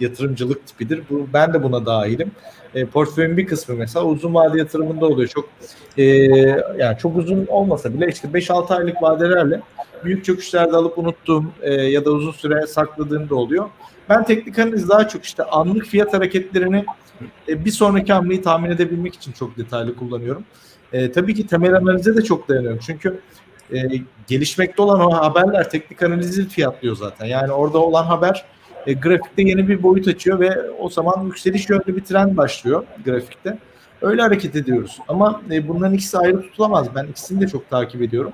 [0.00, 1.02] yatırımcılık tipidir.
[1.10, 2.30] Bu, ben de buna dahilim.
[2.74, 5.28] E, portföyün bir kısmı mesela uzun vade yatırımında oluyor.
[5.28, 5.48] Çok
[5.98, 6.04] e,
[6.78, 9.60] yani çok uzun olmasa bile işte 5-6 aylık vadelerle
[10.04, 13.68] büyük çöküşlerde alıp unuttuğum e, ya da uzun süre sakladığım da oluyor.
[14.08, 16.84] Ben teknik analiz daha çok işte anlık fiyat hareketlerini
[17.48, 20.44] e, bir sonraki hamleyi tahmin edebilmek için çok detaylı kullanıyorum.
[20.92, 22.78] E, tabii ki temel analize de çok dayanıyorum.
[22.86, 23.20] Çünkü
[23.72, 23.78] e,
[24.26, 27.26] gelişmekte olan o haberler teknik analizi fiyatlıyor zaten.
[27.26, 28.44] Yani orada olan haber
[28.86, 33.58] e, grafikte yeni bir boyut açıyor ve o zaman yükseliş yönlü bir trend başlıyor grafikte.
[34.02, 34.98] Öyle hareket ediyoruz.
[35.08, 36.86] Ama e, bunların ikisi ayrı tutulamaz.
[36.94, 38.32] Ben ikisini de çok takip ediyorum.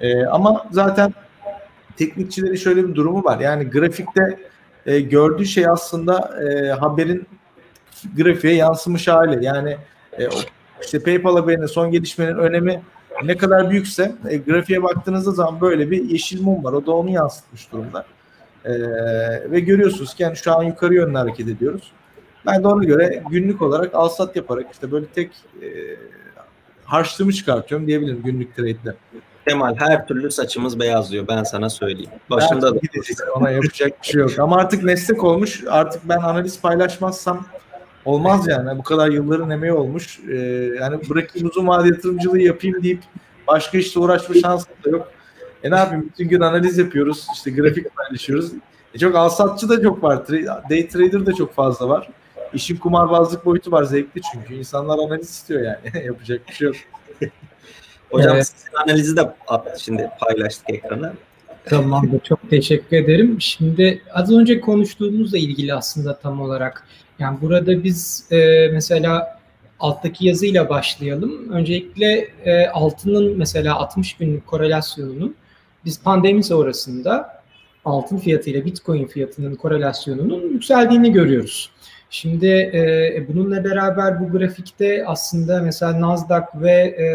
[0.00, 1.14] E, ama zaten
[1.96, 3.40] teknikçilerin şöyle bir durumu var.
[3.40, 4.38] Yani grafikte
[4.86, 7.26] e, gördüğü şey aslında e, haberin
[8.16, 9.44] grafiğe yansımış hali.
[9.44, 9.76] Yani
[10.18, 10.28] e,
[10.82, 12.82] işte PayPal haberinin son gelişmenin önemi
[13.22, 16.72] ne kadar büyükse e, grafiğe baktığınızda zaman böyle bir yeşil mum var.
[16.72, 18.06] O da onu yansıtmış durumda.
[18.64, 18.72] E,
[19.50, 21.92] ve görüyorsunuz ki yani şu an yukarı yönlü hareket ediyoruz.
[22.46, 25.30] Ben de ona göre günlük olarak al sat yaparak işte böyle tek
[25.62, 25.68] e,
[26.84, 28.94] harçlığımı çıkartıyorum diyebilirim günlük trade'de.
[29.48, 32.10] Kemal her türlü saçımız beyazlıyor ben sana söyleyeyim.
[32.30, 32.78] Başında da.
[33.34, 34.38] Ona yapacak bir şey yok.
[34.38, 35.64] Ama artık meslek olmuş.
[35.68, 37.46] Artık ben analiz paylaşmazsam
[38.04, 38.78] olmaz yani.
[38.78, 40.20] Bu kadar yılların emeği olmuş.
[40.28, 40.34] Ee,
[40.80, 43.02] yani bırakayım uzun vade yatırımcılığı yapayım deyip
[43.46, 45.08] başka işte uğraşma şansı da yok.
[45.62, 46.06] E ne yapayım?
[46.12, 47.26] Bütün gün analiz yapıyoruz.
[47.34, 48.52] İşte grafik paylaşıyoruz.
[48.94, 50.28] E çok alsatçı da çok var.
[50.70, 52.08] Day trader da çok fazla var.
[52.52, 53.84] İşin kumarbazlık boyutu var.
[53.84, 54.54] Zevkli çünkü.
[54.54, 56.04] insanlar analiz istiyor yani.
[56.06, 56.76] Yapacak bir şey yok.
[58.10, 58.46] Hocam evet.
[58.46, 59.34] sizin analizi de
[59.78, 61.12] şimdi paylaştık ekrana.
[61.64, 62.20] Tamamdır.
[62.20, 63.36] Çok teşekkür ederim.
[63.40, 66.86] Şimdi az önce konuştuğumuzla ilgili aslında tam olarak
[67.18, 69.38] yani burada biz e, mesela
[69.80, 71.52] alttaki yazıyla başlayalım.
[71.52, 75.34] Öncelikle e, altının mesela 60 günlük korelasyonunu
[75.84, 77.42] biz pandemi sonrasında
[77.84, 81.70] altın fiyatı ile bitcoin fiyatının korelasyonunun yükseldiğini görüyoruz.
[82.10, 87.06] Şimdi e, bununla beraber bu grafikte aslında mesela Nasdaq ve e,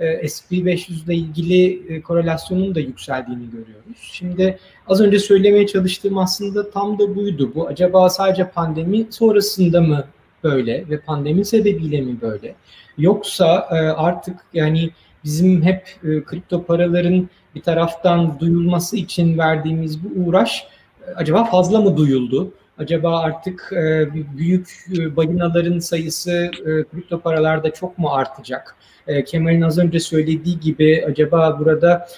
[0.00, 4.10] e, S&P 500 ile ilgili e, korelasyonun da yükseldiğini görüyoruz.
[4.12, 4.58] Şimdi
[4.88, 7.52] az önce söylemeye çalıştığım aslında tam da buydu.
[7.54, 10.04] Bu acaba sadece pandemi sonrasında mı
[10.44, 12.54] böyle ve pandemi sebebiyle mi böyle?
[12.98, 14.90] Yoksa e, artık yani
[15.24, 20.66] bizim hep e, kripto paraların bir taraftan duyulması için verdiğimiz bu uğraş
[21.06, 22.52] e, acaba fazla mı duyuldu?
[22.80, 28.76] Acaba artık e, büyük e, balinaların sayısı e, kripto paralarda çok mu artacak?
[29.06, 32.08] E, Kemal'in az önce söylediği gibi acaba burada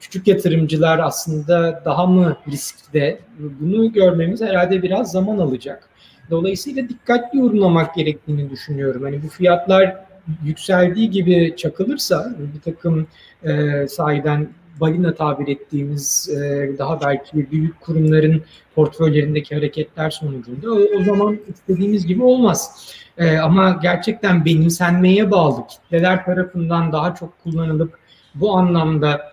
[0.00, 3.18] küçük yatırımcılar aslında daha mı riskte?
[3.60, 5.88] Bunu görmemiz herhalde biraz zaman alacak.
[6.30, 9.02] Dolayısıyla dikkatli yorumlamak gerektiğini düşünüyorum.
[9.02, 9.96] Hani bu fiyatlar
[10.44, 13.06] yükseldiği gibi çakılırsa bir takım
[13.44, 14.48] e, sahiden
[14.80, 18.42] balina tabir ettiğimiz e, daha belki büyük kurumların
[18.74, 22.92] portföylerindeki hareketler sonucunda o, zaman istediğimiz gibi olmaz.
[23.18, 27.98] E, ama gerçekten benimsenmeye bağlı kitleler tarafından daha çok kullanılıp
[28.34, 29.32] bu anlamda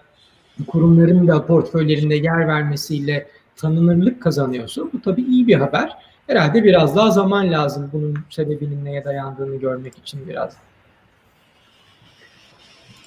[0.67, 5.91] kurumların da portföylerinde yer vermesiyle tanınırlık kazanıyorsa bu tabii iyi bir haber.
[6.27, 10.57] Herhalde biraz daha zaman lazım bunun sebebinin neye dayandığını görmek için biraz.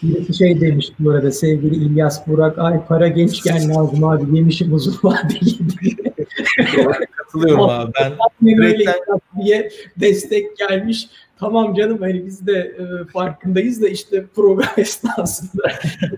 [0.02, 4.94] Birisi şey demiş bu arada sevgili İlyas Burak ay para gençken lazım abi yemişim uzun
[5.02, 5.58] vadeli
[7.16, 8.12] Katılıyorum abi ben.
[8.62, 8.84] Öyle
[9.44, 11.08] diye destek gelmiş.
[11.40, 15.62] Tamam canım hani biz de e, farkındayız da işte program esnasında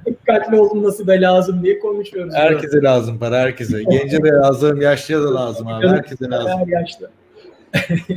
[0.06, 2.34] dikkatli olunması da lazım diye konuşuyoruz.
[2.34, 2.88] Herkese burada.
[2.88, 3.82] lazım para herkese.
[3.82, 5.88] Gence de lazım, yaşlıya da lazım abi.
[5.88, 6.50] Herkese lazım.
[6.58, 7.10] Her yaşlı.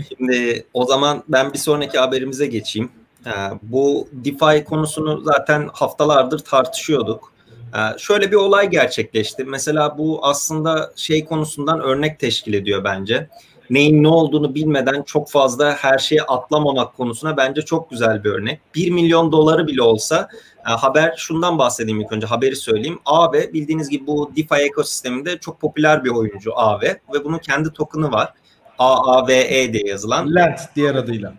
[0.09, 2.89] Şimdi o zaman ben bir sonraki haberimize geçeyim.
[3.61, 7.33] Bu DeFi konusunu zaten haftalardır tartışıyorduk.
[7.97, 9.43] Şöyle bir olay gerçekleşti.
[9.43, 13.29] Mesela bu aslında şey konusundan örnek teşkil ediyor bence.
[13.69, 18.59] Neyin ne olduğunu bilmeden çok fazla her şeyi atlamamak konusuna bence çok güzel bir örnek.
[18.75, 20.27] 1 milyon doları bile olsa
[20.63, 22.99] haber şundan bahsedeyim ilk önce haberi söyleyeyim.
[23.05, 28.11] Aave bildiğiniz gibi bu DeFi ekosisteminde çok popüler bir oyuncu Aave ve bunun kendi token'ı
[28.11, 28.33] var.
[28.79, 30.35] AAVE diye yazılan.
[30.35, 31.33] Lent diğer adıyla.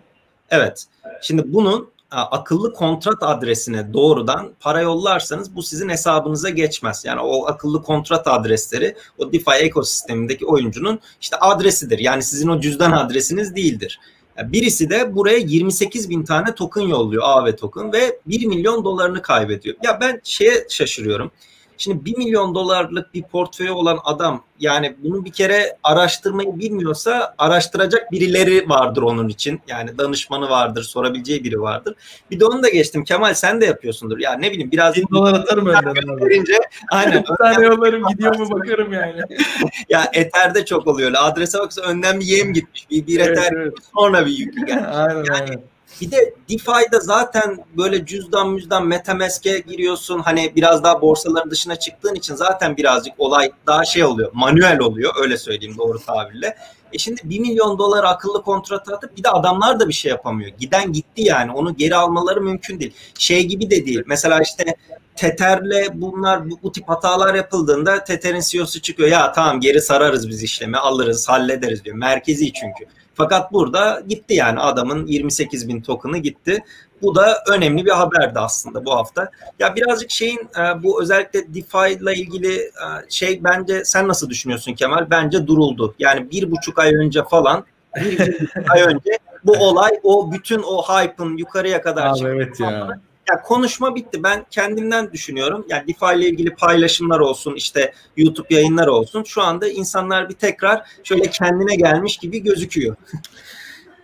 [0.50, 0.86] Evet.
[1.22, 7.04] Şimdi bunun akıllı kontrat adresine doğrudan para yollarsanız bu sizin hesabınıza geçmez.
[7.04, 11.98] Yani o akıllı kontrat adresleri o DeFi ekosistemindeki oyuncunun işte adresidir.
[11.98, 14.00] Yani sizin o cüzdan adresiniz değildir.
[14.42, 19.76] Birisi de buraya 28 bin tane token yolluyor AV token ve 1 milyon dolarını kaybediyor.
[19.82, 21.30] Ya ben şeye şaşırıyorum.
[21.78, 28.12] Şimdi 1 milyon dolarlık bir portföyü olan adam yani bunu bir kere araştırmayı bilmiyorsa araştıracak
[28.12, 29.60] birileri vardır onun için.
[29.68, 31.94] Yani danışmanı vardır, sorabileceği biri vardır.
[32.30, 33.04] Bir de onu da geçtim.
[33.04, 34.18] Kemal sen de yapıyorsundur.
[34.18, 34.96] Ya ne bileyim biraz...
[34.96, 36.20] 1000 dolar atarım önden.
[36.20, 36.58] Verince,
[36.90, 37.24] aynen.
[37.30, 39.20] Bir tane yollarım gidiyor mu bakarım yani.
[39.88, 41.12] ya Ether'de çok oluyor.
[41.16, 42.86] Adrese baksa önden bir yem gitmiş.
[42.90, 43.74] Bir, bir Evet, Ether evet.
[43.98, 44.84] sonra bir yük gelmiş.
[44.92, 45.75] aynen Yani aynen.
[46.00, 50.18] Bir de DeFi'de zaten böyle cüzdan müzdan Metamask'e giriyorsun.
[50.18, 54.30] Hani biraz daha borsaların dışına çıktığın için zaten birazcık olay daha şey oluyor.
[54.34, 56.56] Manuel oluyor öyle söyleyeyim doğru tabirle.
[56.92, 60.50] E şimdi 1 milyon dolar akıllı kontrat atıp bir de adamlar da bir şey yapamıyor.
[60.58, 61.52] Giden gitti yani.
[61.52, 62.94] Onu geri almaları mümkün değil.
[63.18, 64.02] Şey gibi de değil.
[64.06, 64.76] Mesela işte
[65.16, 69.08] Tether'le bunlar bu, bu tip hatalar yapıldığında Tether'in CEO'su çıkıyor.
[69.08, 71.96] Ya tamam geri sararız biz işlemi alırız hallederiz diyor.
[71.96, 72.84] Merkezi çünkü.
[73.16, 76.64] Fakat burada gitti yani adamın 28 bin token'ı gitti.
[77.02, 79.30] Bu da önemli bir haberdi aslında bu hafta.
[79.58, 84.72] Ya birazcık şeyin e, bu özellikle DeFi ile ilgili e, şey bence sen nasıl düşünüyorsun
[84.72, 85.10] Kemal?
[85.10, 85.94] Bence duruldu.
[85.98, 87.64] Yani bir buçuk ay önce falan
[87.96, 93.00] bir, ay önce bu olay o bütün o hype'ın yukarıya kadar Abi evet ya.
[93.30, 94.22] Ya konuşma bitti.
[94.22, 95.66] Ben kendimden düşünüyorum.
[95.68, 99.22] Yani DeFi ile ilgili paylaşımlar olsun, işte YouTube yayınları olsun.
[99.22, 102.96] Şu anda insanlar bir tekrar şöyle kendine gelmiş gibi gözüküyor.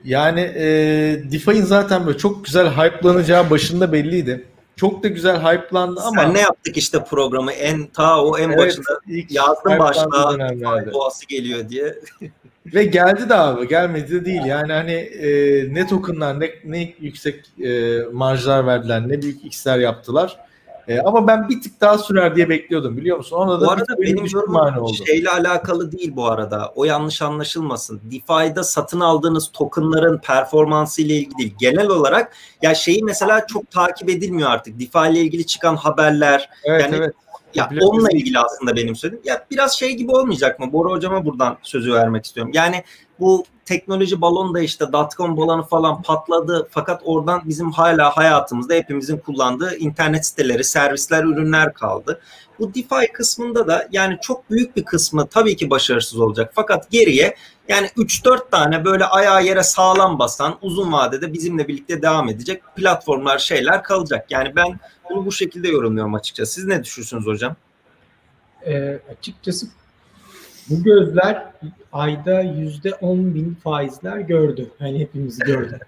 [0.05, 0.65] Yani e,
[1.33, 4.47] DeFi'nin zaten böyle çok güzel hype'lanacağı başında belliydi.
[4.77, 8.59] Çok da güzel hype'landı ama Sen ne yaptık işte programı en ta o en Evet,
[8.59, 10.11] başında yazdım başta
[10.93, 11.95] boğası geliyor diye.
[12.67, 14.45] Ve geldi de abi gelmedi de değil.
[14.45, 15.29] Yani hani e,
[15.75, 20.39] ne tokenlar ne, ne yüksek e, marjlar verdiler ne büyük x'ler yaptılar.
[20.89, 23.37] E, ama ben bir tık daha sürer diye bekliyordum biliyor musun?
[23.37, 25.05] Ona da Bu arada benim yorumum oldu.
[25.07, 26.73] şeyle alakalı değil bu arada.
[26.75, 28.01] O yanlış anlaşılmasın.
[28.05, 31.55] DeFi'de satın aldığınız tokenların performansı ile ilgili değil.
[31.59, 34.81] Genel olarak ya şeyi mesela çok takip edilmiyor artık.
[34.81, 37.15] DeFi ile ilgili çıkan haberler, Evet yani- evet.
[37.55, 37.91] Ya Biliyorum.
[37.91, 39.25] onunla ilgili aslında benim söylediğim.
[39.27, 40.73] Ya biraz şey gibi olmayacak mı?
[40.73, 42.53] Bora hocama buradan sözü vermek istiyorum.
[42.55, 42.85] Yani
[43.23, 46.69] bu teknoloji balonu da işte dotcom balonu falan patladı.
[46.71, 52.21] Fakat oradan bizim hala hayatımızda hepimizin kullandığı internet siteleri, servisler, ürünler kaldı.
[52.59, 56.53] Bu DeFi kısmında da yani çok büyük bir kısmı tabii ki başarısız olacak.
[56.55, 57.37] Fakat geriye
[57.69, 63.39] yani 3-4 tane böyle ayağı yere sağlam basan uzun vadede bizimle birlikte devam edecek platformlar
[63.39, 64.31] şeyler kalacak.
[64.31, 64.81] Yani ben
[65.11, 66.53] bunu bu şekilde yorumluyorum açıkçası.
[66.53, 67.57] Siz ne düşünüyorsunuz hocam?
[68.67, 69.67] E, açıkçası
[70.71, 71.47] bu gözler
[71.93, 74.71] ayda yüzde on bin faizler gördü.
[74.81, 75.79] Yani hepimiz gördü.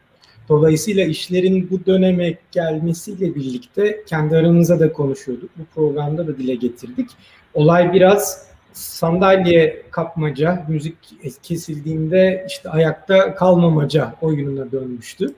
[0.48, 5.50] Dolayısıyla işlerin bu döneme gelmesiyle birlikte kendi aramızda da konuşuyorduk.
[5.58, 7.10] Bu programda da dile getirdik.
[7.54, 10.96] Olay biraz sandalye kapmaca, müzik
[11.42, 15.34] kesildiğinde işte ayakta kalmamaca oyununa dönmüştü.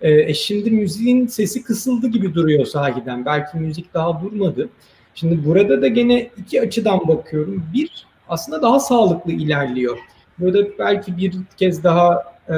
[0.00, 3.24] E, e şimdi müziğin sesi kısıldı gibi duruyor sahiden.
[3.26, 4.68] Belki müzik daha durmadı.
[5.14, 7.64] Şimdi burada da gene iki açıdan bakıyorum.
[7.74, 9.98] Bir, aslında daha sağlıklı ilerliyor.
[10.38, 12.54] Burada belki bir kez daha e,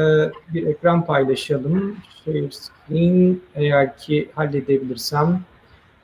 [0.55, 1.97] bir ekran paylaşalım.
[2.25, 5.41] Share screen eğer ki halledebilirsem.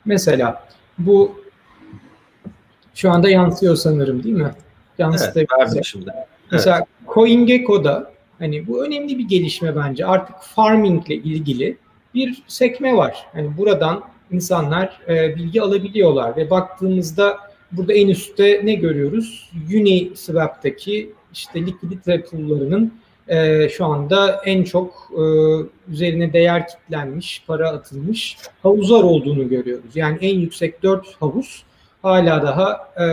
[0.04, 0.66] Mesela
[0.98, 1.40] bu
[2.94, 4.42] şu anda yansıyor sanırım değil mi?
[4.42, 4.54] Evet,
[4.98, 5.58] Yansıtabilirsem.
[5.60, 6.10] verdim şimdi.
[6.52, 10.06] Mesela CoinGecko'da hani bu önemli bir gelişme bence.
[10.06, 11.76] Artık farming ile ilgili
[12.14, 13.26] bir sekme var.
[13.32, 17.38] Hani buradan insanlar e, bilgi alabiliyorlar ve baktığımızda
[17.76, 19.50] burada en üstte ne görüyoruz?
[19.74, 22.92] Uniswap'taki işte likidite pool'larının
[23.28, 25.22] e, şu anda en çok e,
[25.92, 29.90] üzerine değer kitlenmiş, para atılmış havuzlar olduğunu görüyoruz.
[29.96, 31.64] Yani en yüksek 4 havuz
[32.02, 33.06] hala daha e,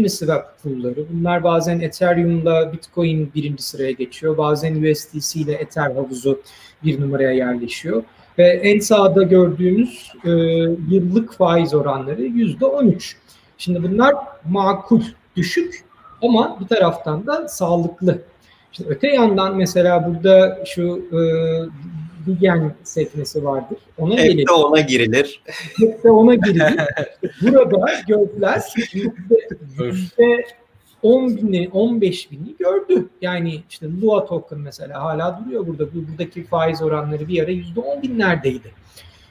[0.00, 1.04] Uniswap pool'ları.
[1.12, 4.38] Bunlar bazen Ethereum'da Bitcoin birinci sıraya geçiyor.
[4.38, 6.40] Bazen USDC ile Ether havuzu
[6.84, 8.02] bir numaraya yerleşiyor.
[8.38, 10.30] Ve en sağda gördüğümüz e,
[10.90, 13.16] yıllık faiz oranları yüzde 13.
[13.60, 14.14] Şimdi bunlar
[14.50, 15.00] makul,
[15.36, 15.84] düşük
[16.22, 18.22] ama bir taraftan da sağlıklı.
[18.72, 21.20] Şimdi öte yandan mesela burada şu e,
[22.26, 23.78] Digen sekmesi vardır.
[23.98, 24.46] Ona Hep gelelim.
[24.46, 25.42] de ona girilir.
[25.78, 26.74] Hep de ona girilir.
[27.42, 28.62] Burada gözler
[28.94, 29.48] yüzde,
[29.84, 30.44] yüzde
[31.02, 33.08] 10 bini, 15 bini gördü.
[33.22, 35.94] Yani işte Lua token mesela hala duruyor burada.
[35.94, 38.70] Bu- Buradaki faiz oranları bir ara yüzde 10 binlerdeydi.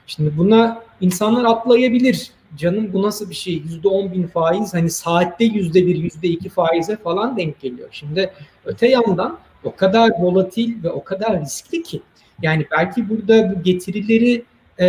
[0.06, 2.30] Şimdi buna insanlar atlayabilir.
[2.56, 3.54] Canım bu nasıl bir şey?
[3.54, 7.88] Yüzde 10 bin faiz hani saatte yüzde bir, yüzde iki faize falan denk geliyor.
[7.92, 8.30] Şimdi
[8.64, 12.00] öte yandan o kadar volatil ve o kadar riskli ki
[12.42, 14.44] yani belki burada bu getirileri
[14.78, 14.86] e,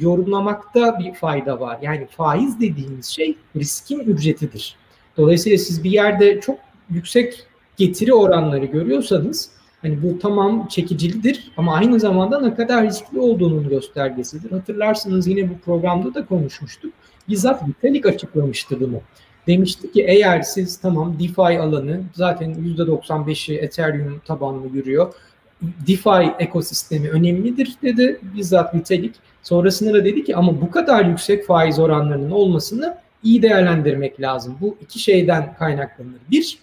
[0.00, 1.78] yorumlamakta bir fayda var.
[1.82, 4.76] Yani faiz dediğimiz şey riskin ücretidir.
[5.16, 6.58] Dolayısıyla siz bir yerde çok
[6.90, 7.46] yüksek
[7.76, 9.50] getiri oranları görüyorsanız
[9.84, 14.50] hani bu tamam çekicilidir ama aynı zamanda ne kadar riskli olduğunun göstergesidir.
[14.50, 16.92] Hatırlarsınız yine bu programda da konuşmuştuk.
[17.28, 19.00] Bizzat Vitalik açıklamıştı bunu.
[19.46, 25.14] Demişti ki eğer siz tamam DeFi alanı zaten %95'i Ethereum tabanlı yürüyor.
[25.62, 29.14] DeFi ekosistemi önemlidir dedi bizzat Vitalik.
[29.42, 34.56] Sonrasında da dedi ki ama bu kadar yüksek faiz oranlarının olmasını iyi değerlendirmek lazım.
[34.60, 36.20] Bu iki şeyden kaynaklanır.
[36.30, 36.58] Bir,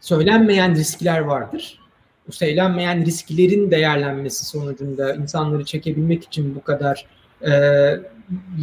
[0.00, 1.83] söylenmeyen riskler vardır.
[2.28, 7.06] Bu söylenmeyen risklerin değerlenmesi sonucunda insanları çekebilmek için bu kadar
[7.46, 7.52] e,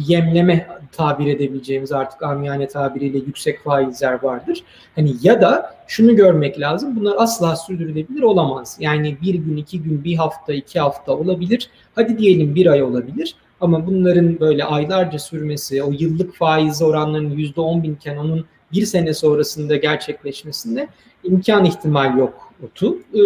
[0.06, 4.64] yemleme tabir edebileceğimiz artık amiyane tabiriyle yüksek faizler vardır.
[4.94, 6.96] Hani ya da şunu görmek lazım.
[6.96, 8.76] Bunlar asla sürdürülebilir olamaz.
[8.80, 11.70] Yani bir gün, iki gün, bir hafta, iki hafta olabilir.
[11.94, 13.34] Hadi diyelim bir ay olabilir.
[13.60, 19.14] Ama bunların böyle aylarca sürmesi, o yıllık faiz oranlarının yüzde on binken onun bir sene
[19.14, 20.88] sonrasında gerçekleşmesinde
[21.24, 22.98] imkan ihtimal yok otu.
[23.14, 23.18] Ee,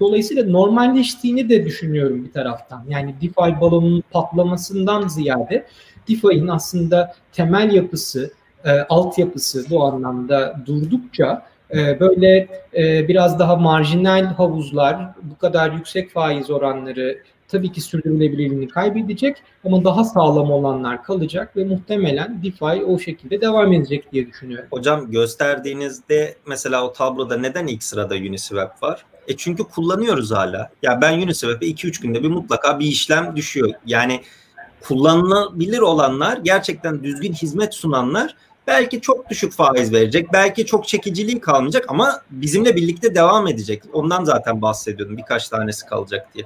[0.00, 2.84] dolayısıyla normalleştiğini de düşünüyorum bir taraftan.
[2.88, 5.66] Yani DeFi balonunun patlamasından ziyade
[6.08, 8.32] DeFi'nin aslında temel yapısı,
[8.64, 16.10] e, altyapısı bu anlamda durdukça e, böyle e, biraz daha marjinal havuzlar, bu kadar yüksek
[16.10, 17.18] faiz oranları
[17.50, 23.72] tabii ki sürdürülebilirliğini kaybedecek ama daha sağlam olanlar kalacak ve muhtemelen DeFi o şekilde devam
[23.72, 24.66] edecek diye düşünüyorum.
[24.70, 29.04] Hocam gösterdiğinizde mesela o tabloda neden ilk sırada Uniswap var?
[29.28, 30.70] E çünkü kullanıyoruz hala.
[30.82, 33.70] Ya ben Uniswap'e 2-3 günde bir mutlaka bir işlem düşüyor.
[33.86, 34.20] Yani
[34.80, 38.36] kullanılabilir olanlar, gerçekten düzgün hizmet sunanlar
[38.66, 43.82] belki çok düşük faiz verecek, belki çok çekiciliği kalmayacak ama bizimle birlikte devam edecek.
[43.92, 46.44] Ondan zaten bahsediyordum birkaç tanesi kalacak diye.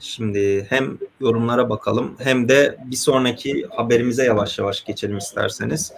[0.00, 5.92] Şimdi hem yorumlara bakalım hem de bir sonraki haberimize yavaş yavaş geçelim isterseniz.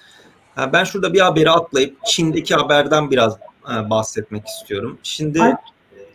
[0.73, 4.99] Ben şurada bir haberi atlayıp Çin'deki haberden biraz e, bahsetmek istiyorum.
[5.03, 5.55] Şimdi Ay,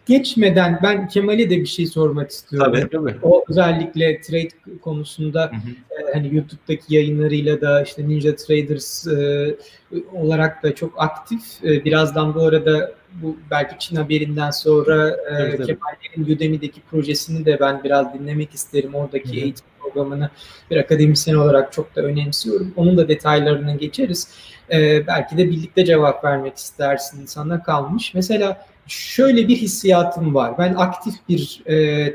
[0.06, 2.74] geçmeden ben Kemal'e de bir şey sormak istiyorum.
[2.74, 3.16] Tabii, tabii.
[3.24, 6.10] O özellikle trade konusunda hı hı.
[6.10, 9.56] E, hani YouTube'daki yayınlarıyla da işte Ninja Traders e,
[10.14, 11.64] olarak da çok aktif.
[11.64, 17.60] E, birazdan bu arada bu belki Çin haberinden sonra e, evet, Kemal'lerin Udemy'deki projesini de
[17.60, 18.96] ben biraz dinlemek isterim.
[18.96, 19.36] Oradaki hı.
[19.36, 20.30] eğitim programını
[20.72, 22.74] bir akademisyen olarak çok da önemsiyorum.
[22.76, 24.28] Onun da detaylarına geçeriz.
[24.72, 27.26] E, belki de birlikte cevap vermek istersin.
[27.26, 28.14] Sana kalmış.
[28.14, 30.58] Mesela şöyle bir hissiyatım var.
[30.58, 32.06] Ben aktif bir e,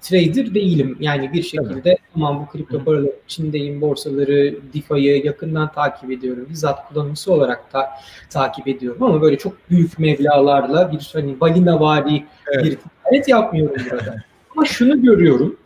[0.00, 0.96] trader değilim.
[1.00, 1.98] Yani bir şekilde evet.
[2.14, 6.46] tamam bu kripto paralar içindeyim, borsaları, DeFi'yi yakından takip ediyorum.
[6.50, 7.90] Bizzat kullanıcısı olarak ta,
[8.30, 12.64] takip ediyorum ama böyle çok büyük mevlalarla bir hani balina vari evet.
[12.64, 14.14] bir ticaret yapmıyorum burada.
[14.56, 15.56] ama şunu görüyorum.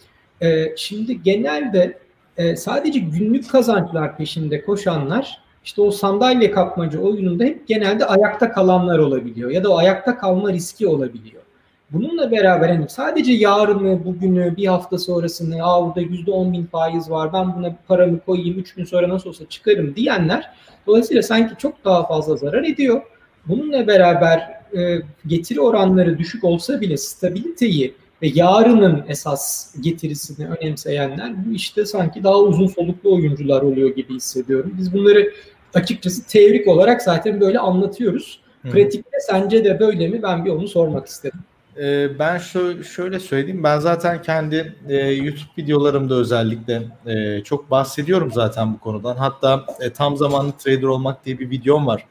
[0.42, 1.98] E, şimdi genelde
[2.36, 8.98] e, sadece günlük kazançlar peşinde koşanlar işte o sandalye kapmacı oyununda hep genelde ayakta kalanlar
[8.98, 11.42] olabiliyor ya da o ayakta kalma riski olabiliyor.
[11.90, 17.10] Bununla beraber hani sadece yarını, bugünü, bir hafta sonrasını, aa burada yüzde on bin faiz
[17.10, 20.50] var, ben buna paramı koyayım, üç gün sonra nasıl olsa çıkarım diyenler
[20.86, 23.02] dolayısıyla sanki çok daha fazla zarar ediyor.
[23.46, 24.38] Bununla beraber
[24.76, 32.24] e, getiri oranları düşük olsa bile stabiliteyi ve yarının esas getirisini önemseyenler bu işte sanki
[32.24, 34.74] daha uzun soluklu oyuncular oluyor gibi hissediyorum.
[34.78, 35.32] Biz bunları
[35.74, 38.40] açıkçası teorik olarak zaten böyle anlatıyoruz.
[38.62, 38.70] Hı.
[38.70, 40.22] Pratikte sence de böyle mi?
[40.22, 41.40] Ben bir onu sormak istedim.
[41.76, 43.62] Ee, ben şö- şöyle söyleyeyim.
[43.64, 49.16] Ben zaten kendi e, YouTube videolarımda özellikle e, çok bahsediyorum zaten bu konudan.
[49.16, 52.04] Hatta e, tam zamanlı trader olmak diye bir videom var.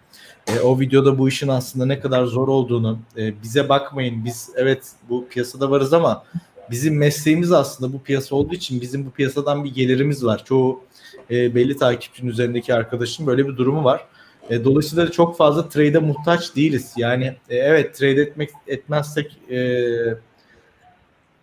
[0.56, 4.26] E, o videoda bu işin aslında ne kadar zor olduğunu e, bize bakmayın.
[4.26, 6.24] Biz evet bu piyasada varız ama
[6.72, 10.46] bizim mesleğimiz aslında bu piyasa olduğu için bizim bu piyasadan bir gelirimiz var.
[10.46, 10.84] Çoğu
[11.32, 14.06] e, belli takipçinin üzerindeki arkadaşın böyle bir durumu var.
[14.50, 16.94] E, dolayısıyla çok fazla trade'e muhtaç değiliz.
[16.98, 19.80] Yani e, evet trade etmek etmezsek e,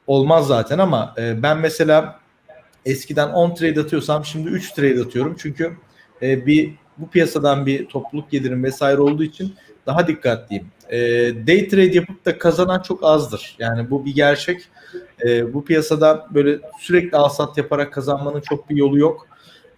[0.07, 2.21] olmaz zaten ama e, ben mesela
[2.87, 5.37] eskiden 10 trade atıyorsam şimdi 3 trade atıyorum.
[5.39, 5.77] Çünkü
[6.23, 9.55] e, bir bu piyasadan bir topluluk gelirim vesaire olduğu için
[9.87, 10.67] daha dikkatliyim.
[10.91, 10.99] E,
[11.47, 13.57] day trade yapıp da kazanan çok azdır.
[13.59, 14.61] Yani bu bir gerçek.
[15.25, 19.27] E, bu piyasada böyle sürekli alsat yaparak kazanmanın çok bir yolu yok.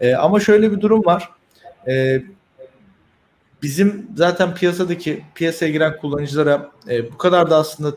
[0.01, 1.31] E, ama şöyle bir durum var.
[1.89, 2.23] E,
[3.63, 7.97] bizim zaten piyasadaki piyasaya giren kullanıcılara e, bu kadar da aslında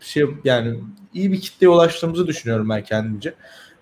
[0.00, 0.80] şey yani
[1.14, 3.34] iyi bir kitleye ulaştığımızı düşünüyorum ben kendimce.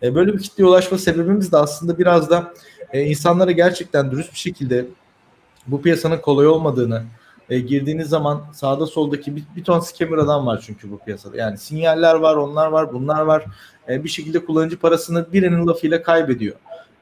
[0.02, 2.54] E, böyle bir kitleye ulaşma sebebimiz de aslında biraz da
[2.94, 4.86] e, insanlara gerçekten dürüst bir şekilde
[5.66, 7.02] bu piyasanın kolay olmadığını,
[7.50, 11.36] e, girdiğiniz zaman sağda soldaki bir, bir ton scammer adam var çünkü bu piyasada.
[11.36, 13.44] Yani sinyaller var, onlar var, bunlar var.
[13.88, 16.56] E, bir şekilde kullanıcı parasını birinin lafıyla kaybediyor.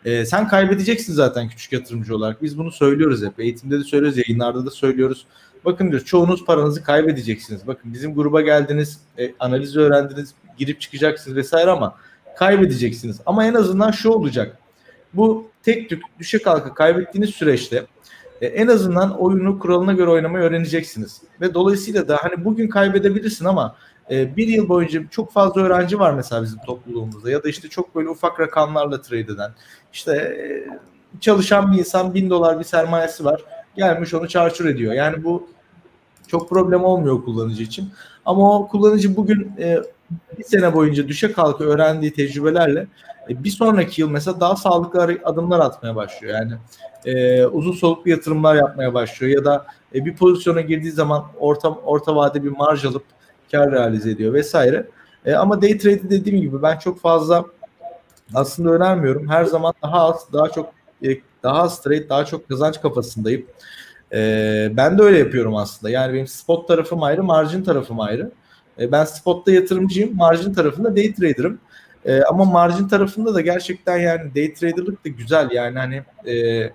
[0.05, 2.43] E, sen kaybedeceksin zaten küçük yatırımcı olarak.
[2.43, 3.41] Biz bunu söylüyoruz hep.
[3.41, 5.27] Eğitimde de söylüyoruz, yayınlarda da söylüyoruz.
[5.65, 7.67] Bakın diyor çoğunuz paranızı kaybedeceksiniz.
[7.67, 11.97] Bakın bizim gruba geldiniz, e, analizi öğrendiniz, girip çıkacaksınız vesaire ama
[12.39, 13.21] kaybedeceksiniz.
[13.27, 14.59] Ama en azından şu olacak.
[15.15, 17.87] Bu tek tük düşe kalka kaybettiğiniz süreçte
[18.41, 21.21] e, en azından oyunu kuralına göre oynamayı öğreneceksiniz.
[21.41, 23.77] Ve dolayısıyla da hani bugün kaybedebilirsin ama
[24.11, 27.95] e, bir yıl boyunca çok fazla öğrenci var mesela bizim topluluğumuzda ya da işte çok
[27.95, 29.51] böyle ufak rakamlarla trade eden
[29.93, 30.45] işte e,
[31.21, 33.45] çalışan bir insan bin dolar bir sermayesi var
[33.77, 34.93] gelmiş onu çarçur ediyor.
[34.93, 35.49] Yani bu
[36.27, 37.91] çok problem olmuyor kullanıcı için.
[38.25, 39.79] Ama o kullanıcı bugün e,
[40.39, 42.87] bir sene boyunca düşe kalka öğrendiği tecrübelerle
[43.29, 46.35] bir sonraki yıl mesela daha sağlıklı adımlar atmaya başlıyor.
[46.35, 46.53] Yani
[47.05, 52.17] e, uzun soluklu yatırımlar yapmaya başlıyor ya da e, bir pozisyona girdiği zaman orta orta
[52.17, 53.05] vade bir marj alıp
[53.53, 54.87] kar realize ediyor vesaire.
[55.27, 57.45] E, ama day trade dediğim gibi ben çok fazla
[58.35, 59.29] aslında önermiyorum.
[59.29, 60.73] Her zaman daha az, daha çok
[61.05, 61.09] e,
[61.43, 63.47] daha az daha çok kazanç kafasındayım.
[64.13, 65.91] E, ben de öyle yapıyorum aslında.
[65.91, 68.31] Yani benim spot tarafım ayrı, margin tarafım ayrı.
[68.79, 71.59] E, ben spotta yatırımcıyım, margin tarafında day trader'ım.
[72.05, 75.51] E, ama margin tarafında da gerçekten yani day trader'lık da güzel.
[75.51, 76.71] Yani hani e,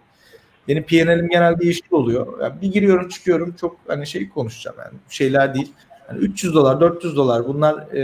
[0.67, 2.41] benim PNL'im genelde yeşil oluyor.
[2.41, 5.71] Yani bir giriyorum çıkıyorum çok hani şey konuşacağım yani şeyler değil.
[6.09, 8.01] Yani 300 dolar, 400 dolar bunlar e,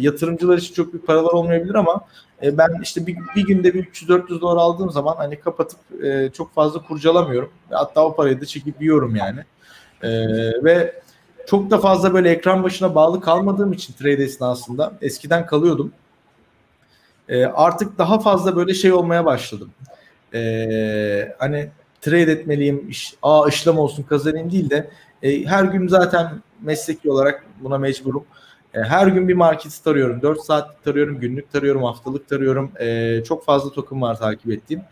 [0.00, 2.00] yatırımcılar için çok büyük paralar olmayabilir ama
[2.42, 6.54] e, ben işte bir, bir günde bir 300-400 dolar aldığım zaman hani kapatıp e, çok
[6.54, 7.50] fazla kurcalamıyorum.
[7.70, 9.40] Hatta o parayı da çekip yiyorum yani.
[10.02, 10.10] E,
[10.64, 11.02] ve
[11.46, 15.92] çok da fazla böyle ekran başına bağlı kalmadığım için trade esnasında eskiden kalıyordum.
[17.28, 19.70] E, artık daha fazla böyle şey olmaya başladım.
[20.34, 21.68] E, hani
[22.00, 24.90] trade etmeliyim, iş, aa işlem olsun kazanayım değil de
[25.22, 28.24] e, her gün zaten mesleki olarak buna mecburum.
[28.74, 30.22] E, her gün bir market tarıyorum.
[30.22, 32.72] 4 saat tarıyorum, günlük tarıyorum, haftalık tarıyorum.
[32.80, 34.82] E, çok fazla token var takip ettiğim.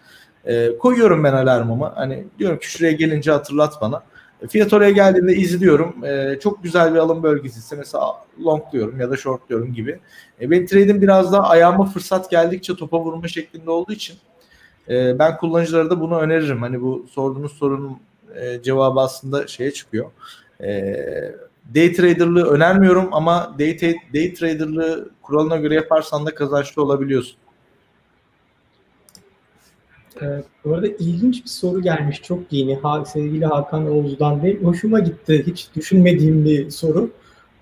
[0.45, 1.93] E, koyuyorum ben alarmımı.
[1.95, 4.03] Hani diyorum ki şuraya gelince hatırlat bana.
[4.49, 6.05] Fiyat oraya geldiğinde izliyorum.
[6.05, 8.05] E, çok güzel bir alım bölgesi ise mesela
[8.45, 10.01] long diyorum ya da short diyorum gibi.
[10.41, 14.17] E, benim trade'im biraz daha ayağıma fırsat geldikçe topa vurma şeklinde olduğu için
[14.89, 16.63] e, ben kullanıcılara da bunu öneririm.
[16.63, 17.99] Hani bu sorduğunuz sorunun
[18.37, 20.11] e, cevabı aslında şeye çıkıyor.
[20.61, 20.95] E,
[21.75, 23.81] day trader'lığı önermiyorum ama day,
[24.15, 27.37] day trader'lığı kuralına göre yaparsan da kazançlı olabiliyorsun.
[30.23, 32.23] Evet, bu arada ilginç bir soru gelmiş.
[32.23, 32.77] Çok yeni.
[32.77, 34.45] Ha, sevgili Hakan Oğuz'dan.
[34.45, 35.45] Benim hoşuma gitti.
[35.47, 37.11] Hiç düşünmediğim bir soru.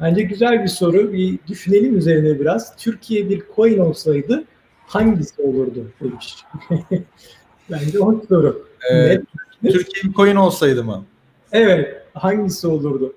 [0.00, 1.12] Bence güzel bir soru.
[1.12, 2.76] Bir düşünelim üzerine biraz.
[2.76, 4.44] Türkiye bir coin olsaydı
[4.86, 6.36] hangisi olurdu demiş.
[7.70, 8.66] Bence o soru.
[8.92, 9.20] Ee,
[9.62, 11.04] Türkiye bir coin olsaydı mı?
[11.52, 12.02] Evet.
[12.14, 13.12] Hangisi olurdu?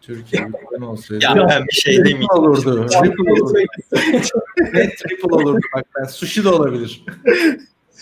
[0.00, 1.24] Türkiye bir coin olsaydı.
[1.24, 2.28] Ya ben bir şey demeyeceğim.
[2.30, 2.86] olurdu.
[2.86, 3.58] Triple olurdu.
[4.74, 5.60] Net triple olurdu.
[5.74, 7.04] Bak ben sushi de olabilir.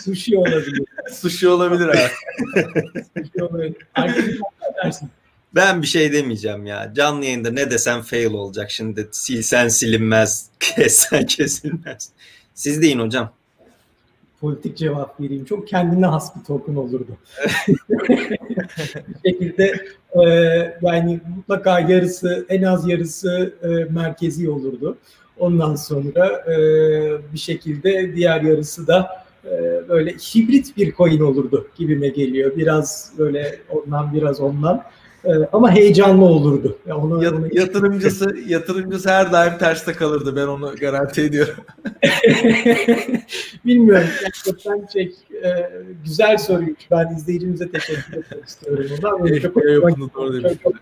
[0.04, 0.84] Sushi olabilir.
[1.12, 2.10] sushi olabilir abi.
[3.16, 3.76] Sushi olabilir.
[4.84, 5.10] dersin.
[5.54, 6.92] Ben bir şey demeyeceğim ya.
[6.94, 8.70] Canlı yayında ne desem fail olacak.
[8.70, 12.10] Şimdi silsen silinmez, kessen kesilmez.
[12.54, 13.32] Siz deyin hocam.
[14.40, 15.44] Politik cevap vereyim.
[15.44, 17.16] Çok kendine has bir token olurdu.
[19.24, 20.22] bir şekilde e,
[20.82, 24.98] yani mutlaka yarısı, en az yarısı e, merkezi olurdu.
[25.38, 26.56] Ondan sonra e,
[27.32, 32.56] bir şekilde diğer yarısı da e, böyle hibrit bir coin olurdu gibime geliyor.
[32.56, 34.84] Biraz böyle ondan biraz ondan.
[35.24, 36.78] E, ama heyecanlı olurdu.
[36.86, 37.48] Ya onu, Yat, onu...
[37.52, 40.36] Yatırımcısı yatırımcısı her daim terste kalırdı.
[40.36, 41.64] Ben onu garanti ediyorum.
[43.66, 44.08] Bilmiyorum.
[44.20, 45.70] Gerçekten şey, e,
[46.04, 46.90] güzel soruymuş.
[46.90, 48.86] Ben izleyicimize teşekkür etmek istiyorum.
[48.96, 50.72] Ondan çok, çok, çok, çok,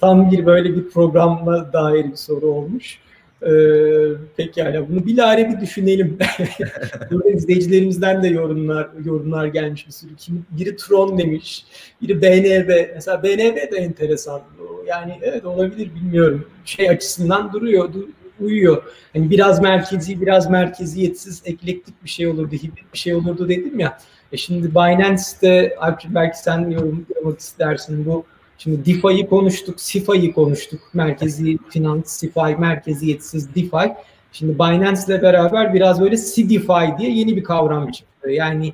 [0.00, 2.98] tam bir böyle bir programla dair bir soru olmuş.
[3.42, 6.18] Ee, pekala bunu bilare bir düşünelim.
[7.10, 10.16] Burada izleyicilerimizden de yorumlar yorumlar gelmiş bir sürü.
[10.16, 11.64] Kim, biri Tron demiş,
[12.02, 12.94] biri BNB.
[12.94, 14.40] Mesela BNB de enteresan.
[14.86, 16.46] Yani evet olabilir bilmiyorum.
[16.64, 18.08] Şey açısından duruyor, du,
[18.40, 18.82] uyuyor.
[19.12, 23.98] Hani biraz merkezi, biraz merkeziyetsiz, eklektik bir şey olurdu, hibrit bir şey olurdu dedim ya.
[24.32, 25.76] E şimdi Binance'de,
[26.08, 28.24] belki sen yorumlamak istersin bu
[28.62, 30.80] Şimdi DeFi'yi konuştuk, SIFA'yı konuştuk.
[30.94, 33.94] Merkezi finans, SIFI, merkeziyetsiz DeFi.
[34.32, 38.30] Şimdi Binance ile beraber biraz böyle CDFI diye yeni bir kavram çıktı.
[38.30, 38.72] Yani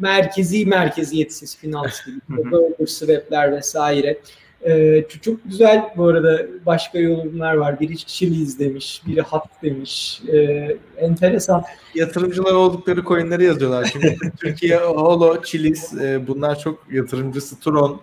[0.00, 2.50] merkezi merkeziyetsiz finans gibi.
[2.50, 4.18] Böyle swap'ler vesaire.
[4.66, 7.80] Ee, çok güzel bu arada başka yorumlar var.
[7.80, 10.22] Biri Chiliz demiş, biri Hat demiş.
[10.32, 11.64] Ee, enteresan.
[11.94, 13.84] Yatırımcılar oldukları coinleri yazıyorlar.
[13.84, 17.60] Şimdi Türkiye, Holo, Chiliz e, bunlar çok yatırımcısı.
[17.60, 18.00] Tron,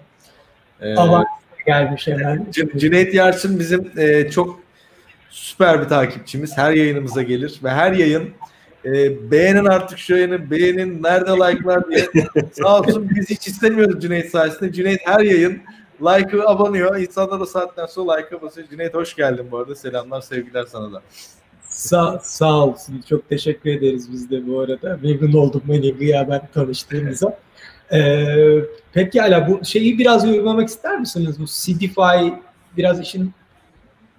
[0.82, 0.96] ee,
[1.66, 2.48] gelmiş hemen.
[2.78, 4.60] Cüneyt Yarçın bizim e, çok
[5.30, 6.58] süper bir takipçimiz.
[6.58, 8.30] Her yayınımıza gelir ve her yayın
[8.86, 12.08] e, beğenin artık şu yayını, beğenin, nerede like'lar diye.
[12.52, 14.74] Sağ olsun biz hiç istemiyoruz Cüneyt sayesinde.
[14.74, 15.62] Cüneyt her yayın
[16.02, 16.98] like'ı abanıyor.
[16.98, 18.68] İnsanlar o saatten sonra like'a basıyor.
[18.68, 19.76] Cüneyt hoş geldin bu arada.
[19.76, 21.02] Selamlar, sevgiler sana da.
[21.68, 23.04] Sağ, sağ olsun.
[23.10, 25.00] Çok teşekkür ederiz biz de bu arada.
[25.04, 27.38] Memnun oldum beni gıyaben tanıştığımıza.
[27.94, 28.56] Ee,
[28.94, 31.40] peki hala bu şeyi biraz yorumlamak ister misiniz?
[31.40, 32.34] Bu Cdify
[32.78, 33.32] biraz işin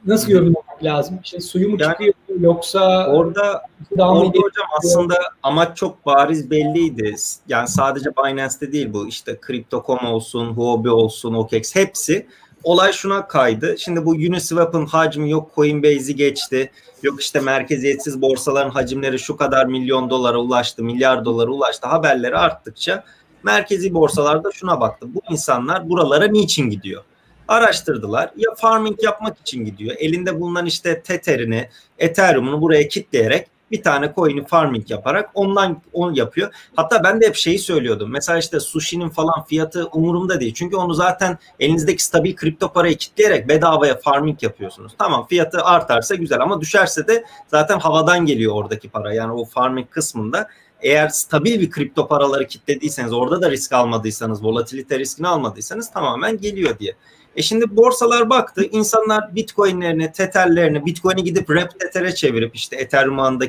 [0.06, 1.18] nasıl yorumlamak lazım?
[1.24, 3.62] İşte suyu mu yani, çıkıyor yoksa orada
[3.98, 7.14] orada hocam aslında amaç çok bariz belliydi.
[7.48, 12.26] Yani sadece Binance'de değil bu işte Crypto.com olsun, Huobi olsun, OKEx hepsi
[12.64, 13.78] olay şuna kaydı.
[13.78, 16.70] Şimdi bu Uniswap'ın hacmi yok Coinbase'i geçti.
[17.02, 21.88] Yok işte merkeziyetsiz borsaların hacimleri şu kadar milyon dolara ulaştı, milyar dolara ulaştı.
[21.88, 23.04] Haberleri arttıkça
[23.42, 25.06] merkezi borsalarda şuna baktı.
[25.14, 27.04] Bu insanlar buralara niçin gidiyor?
[27.48, 28.30] Araştırdılar.
[28.36, 29.96] Ya farming yapmak için gidiyor.
[29.98, 31.68] Elinde bulunan işte Tether'ini,
[31.98, 36.54] Ethereum'unu buraya kitleyerek bir tane coin'i farming yaparak ondan onu yapıyor.
[36.76, 38.10] Hatta ben de hep şeyi söylüyordum.
[38.10, 40.54] Mesela işte sushi'nin falan fiyatı umurumda değil.
[40.54, 44.92] Çünkü onu zaten elinizdeki stabil kripto parayı kitleyerek bedavaya farming yapıyorsunuz.
[44.98, 49.14] Tamam fiyatı artarsa güzel ama düşerse de zaten havadan geliyor oradaki para.
[49.14, 50.48] Yani o farming kısmında
[50.82, 56.78] eğer stabil bir kripto paraları kitlediyseniz orada da risk almadıysanız, volatilite riskini almadıysanız tamamen geliyor
[56.78, 56.96] diye.
[57.36, 58.64] E şimdi borsalar baktı.
[58.70, 63.40] insanlar bitcoinlerini, tetherlerini, bitcoin'i gidip rep tether'e çevirip işte Ethereum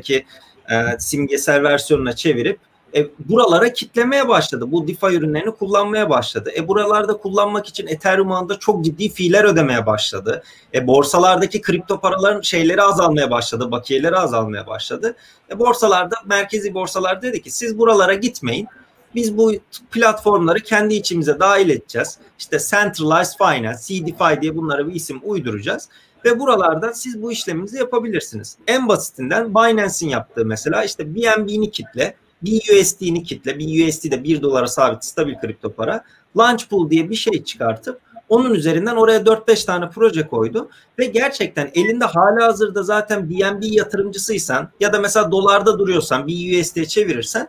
[0.72, 2.60] e, simgesel versiyonuna çevirip
[2.96, 4.72] e, buralara kitlemeye başladı.
[4.72, 6.52] Bu DeFi ürünlerini kullanmaya başladı.
[6.58, 10.44] E buralarda kullanmak için Ethereum ağında çok ciddi fiiller ödemeye başladı.
[10.74, 13.72] E borsalardaki kripto paraların şeyleri azalmaya başladı.
[13.72, 15.16] Bakiyeleri azalmaya başladı.
[15.50, 18.68] E borsalarda merkezi borsalar dedi ki siz buralara gitmeyin.
[19.16, 19.54] Biz bu
[19.92, 22.18] platformları kendi içimize dahil edeceğiz.
[22.40, 25.90] İşte Centralized Finance, CDFI diye bunlara bir isim uyduracağız.
[26.26, 28.58] Ve buralarda siz bu işleminizi yapabilirsiniz.
[28.68, 33.60] En basitinden Binance'in yaptığı mesela işte BNB'ni kitle, BUSD'ni kitle.
[33.60, 36.04] BUSD de 1 dolara sabit stabil kripto para.
[36.38, 40.70] Launchpool diye bir şey çıkartıp onun üzerinden oraya 4-5 tane proje koydu
[41.00, 46.86] ve gerçekten elinde hala hazırda zaten BNB yatırımcısıysan ya da mesela dolarda duruyorsan bir USD'ye
[46.86, 47.48] çevirirsen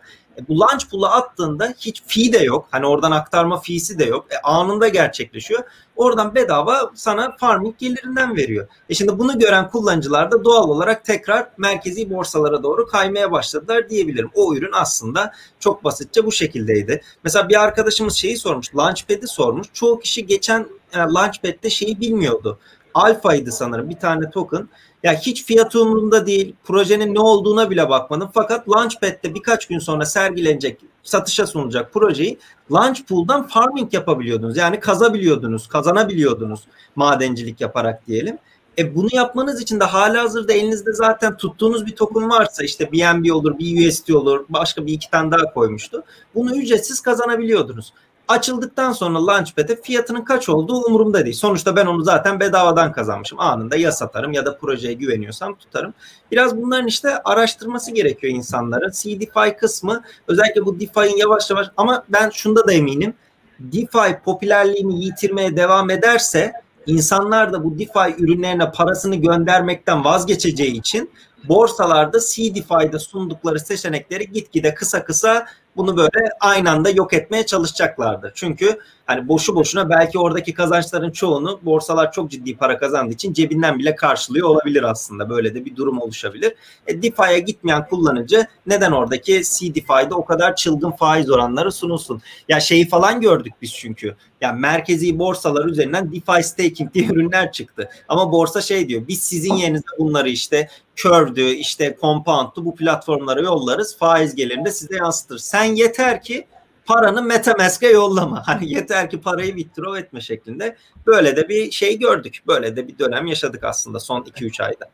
[0.49, 2.69] bu launch pool'a attığında hiç fee de yok.
[2.71, 4.27] Hani oradan aktarma fee'si de yok.
[4.31, 5.65] E, anında gerçekleşiyor.
[5.97, 8.69] Oradan bedava sana farming gelirinden veriyor.
[8.89, 14.31] E şimdi bunu gören kullanıcılar da doğal olarak tekrar merkezi borsalara doğru kaymaya başladılar diyebilirim.
[14.35, 17.03] O ürün aslında çok basitçe bu şekildeydi.
[17.25, 18.77] Mesela bir arkadaşımız şeyi sormuş.
[18.77, 19.67] Launchpad'i sormuş.
[19.73, 22.59] Çoğu kişi geçen e, Launchpad'de şeyi bilmiyordu.
[22.95, 24.69] Alfa'ydı sanırım bir tane token.
[25.03, 26.55] Ya hiç fiyatı umurumda değil.
[26.65, 28.31] Projenin ne olduğuna bile bakmadım.
[28.35, 32.39] Fakat Launchpad'de birkaç gün sonra sergilenecek, satışa sunulacak projeyi
[32.73, 34.57] Launchpool'dan farming yapabiliyordunuz.
[34.57, 36.61] Yani kazabiliyordunuz, kazanabiliyordunuz
[36.97, 38.39] madencilik yaparak diyelim.
[38.79, 43.35] E bunu yapmanız için de hala hazırda elinizde zaten tuttuğunuz bir token varsa işte BNB
[43.35, 46.03] olur, BUSD olur, başka bir iki tane daha koymuştu.
[46.35, 47.93] Bunu ücretsiz kazanabiliyordunuz
[48.33, 51.37] açıldıktan sonra Launchpad'e fiyatının kaç olduğu umurumda değil.
[51.37, 53.41] Sonuçta ben onu zaten bedavadan kazanmışım.
[53.41, 55.95] Anında ya satarım ya da projeye güveniyorsam tutarım.
[56.31, 58.91] Biraz bunların işte araştırması gerekiyor insanların.
[58.91, 63.15] CDFI kısmı özellikle bu DeFi'nin yavaş yavaş ama ben şunda da eminim.
[63.61, 66.53] DeFi popülerliğini yitirmeye devam ederse
[66.87, 71.11] insanlar da bu DeFi ürünlerine parasını göndermekten vazgeçeceği için
[71.49, 75.47] borsalarda CDFI'de sundukları seçenekleri gitgide kısa kısa
[75.77, 78.33] bunu böyle aynı anda yok etmeye çalışacaklardı.
[78.35, 83.79] Çünkü hani boşu boşuna belki oradaki kazançların çoğunu borsalar çok ciddi para kazandığı için cebinden
[83.79, 85.31] bile karşılıyor olabilir aslında.
[85.31, 86.55] Böyle de bir durum oluşabilir.
[86.87, 92.23] E, DeFi'ye gitmeyen kullanıcı neden oradaki CDFI'de o kadar çılgın faiz oranları sunulsun?
[92.49, 94.17] Ya şeyi falan gördük biz çünkü.
[94.41, 97.89] Yani merkezi borsalar üzerinden DeFi staking diye ürünler çıktı.
[98.09, 103.97] Ama borsa şey diyor biz sizin yerinize bunları işte Curve'dü, işte Compound'du bu platformlara yollarız.
[103.97, 105.39] Faiz gelirini de size yansıtır.
[105.39, 106.47] Sen yeter ki
[106.87, 108.43] paranı Metamask'e yollama.
[108.47, 110.77] Hani yeter ki parayı withdraw etme şeklinde.
[111.07, 112.43] Böyle de bir şey gördük.
[112.49, 114.91] Böyle de bir dönem yaşadık aslında son 2-3 ayda.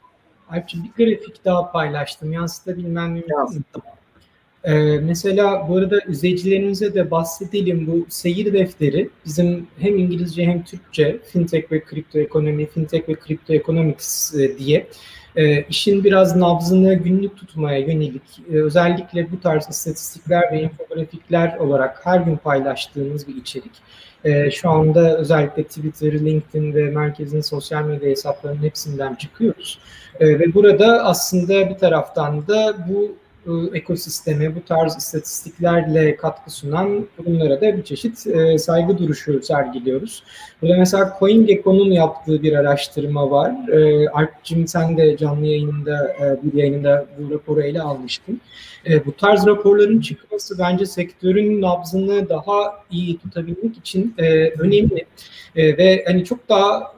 [0.51, 2.33] Alpçi bir grafik daha paylaştım.
[2.33, 3.83] Yansıtabilmem mümkün Yansıttım.
[4.65, 11.21] Ee, mesela bu arada izleyicilerimize de bahsedelim bu seyir defteri bizim hem İngilizce hem Türkçe
[11.33, 14.87] fintech ve kripto ekonomi, fintech ve kripto economics e, diye
[15.39, 18.23] e, işin biraz nabzını günlük tutmaya yönelik
[18.53, 23.73] e, özellikle bu tarz istatistikler ve infografikler olarak her gün paylaştığımız bir içerik.
[24.25, 29.79] E, şu anda özellikle Twitter, LinkedIn ve merkezin sosyal medya hesaplarının hepsinden çıkıyoruz.
[30.21, 33.17] E, ve burada aslında bir taraftan da bu
[33.75, 40.23] ekosisteme, bu tarz istatistiklerle katkı sunan kurumlara da bir çeşit e, saygı duruşu sergiliyoruz.
[40.63, 43.69] Burada mesela CoinGecko'nun yaptığı bir araştırma var.
[43.69, 48.41] E, Alp'cim sen de canlı yayında e, bir yayında bu raporu ele almıştın.
[48.87, 55.05] E, bu tarz raporların çıkması bence sektörün nabzını daha iyi tutabilmek için e, önemli.
[55.57, 56.98] E, ve hani çok daha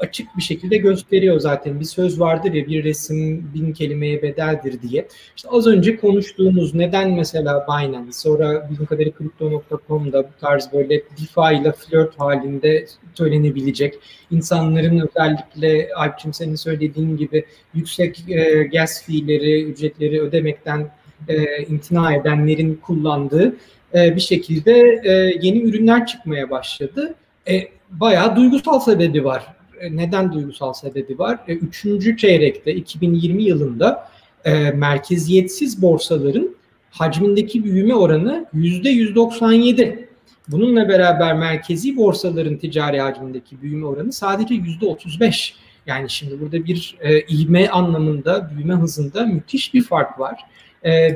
[0.00, 1.80] açık bir şekilde gösteriyor zaten.
[1.80, 5.08] Bir söz vardır ya bir resim bin kelimeye bedeldir diye.
[5.36, 11.60] İşte az önce konuştuğumuz neden mesela Binance sonra bizim kadarıyla Crypto.com'da bu tarz böyle DeFi
[11.60, 13.94] ile flört halinde söylenebilecek
[14.30, 17.44] insanların özellikle Alp'cim senin söylediğin gibi
[17.74, 20.90] yüksek e, gas fee'leri, ücretleri ödemekten
[21.28, 23.56] e, imtina edenlerin kullandığı
[23.94, 27.14] e, bir şekilde e, yeni ürünler çıkmaya başladı.
[27.48, 29.59] E, bayağı duygusal sebebi var.
[29.80, 31.38] E, neden duygusal sebebi var?
[31.48, 34.08] E, üçüncü çeyrekte 2020 yılında
[34.44, 36.56] e, merkeziyetsiz borsaların
[36.90, 40.08] hacmindeki büyüme oranı yüzde 197.
[40.48, 45.54] Bununla beraber merkezi borsaların ticari hacmindeki büyüme oranı sadece yüzde 35.
[45.86, 50.40] Yani şimdi burada bir e, ivme anlamında, büyüme hızında müthiş bir fark var.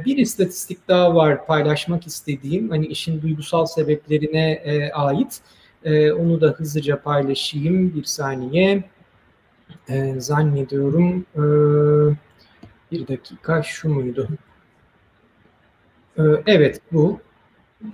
[0.06, 5.40] Bir istatistik daha var paylaşmak istediğim, hani işin duygusal sebeplerine e, ait.
[5.84, 8.84] E, onu da hızlıca paylaşayım bir saniye.
[9.88, 11.42] E, zannediyorum e,
[12.92, 14.28] bir dakika şu muydu?
[16.18, 17.20] E, evet bu.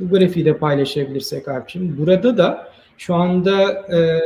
[0.01, 1.99] Bu grafiği de paylaşabilirsek Alp'ciğim.
[1.99, 4.20] Burada da şu anda e,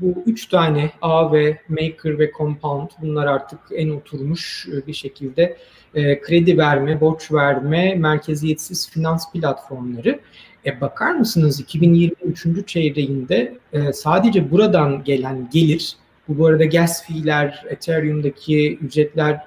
[0.00, 5.56] bu üç tane A ve Maker ve Compound bunlar artık en oturmuş bir şekilde
[5.94, 10.20] e, kredi verme, borç verme, merkeziyetsiz finans platformları.
[10.66, 12.66] E bakar mısınız 2023.
[12.66, 15.96] çeyreğinde e, sadece buradan gelen gelir,
[16.28, 19.40] bu bu arada gas fee'ler, Ethereum'daki ücretler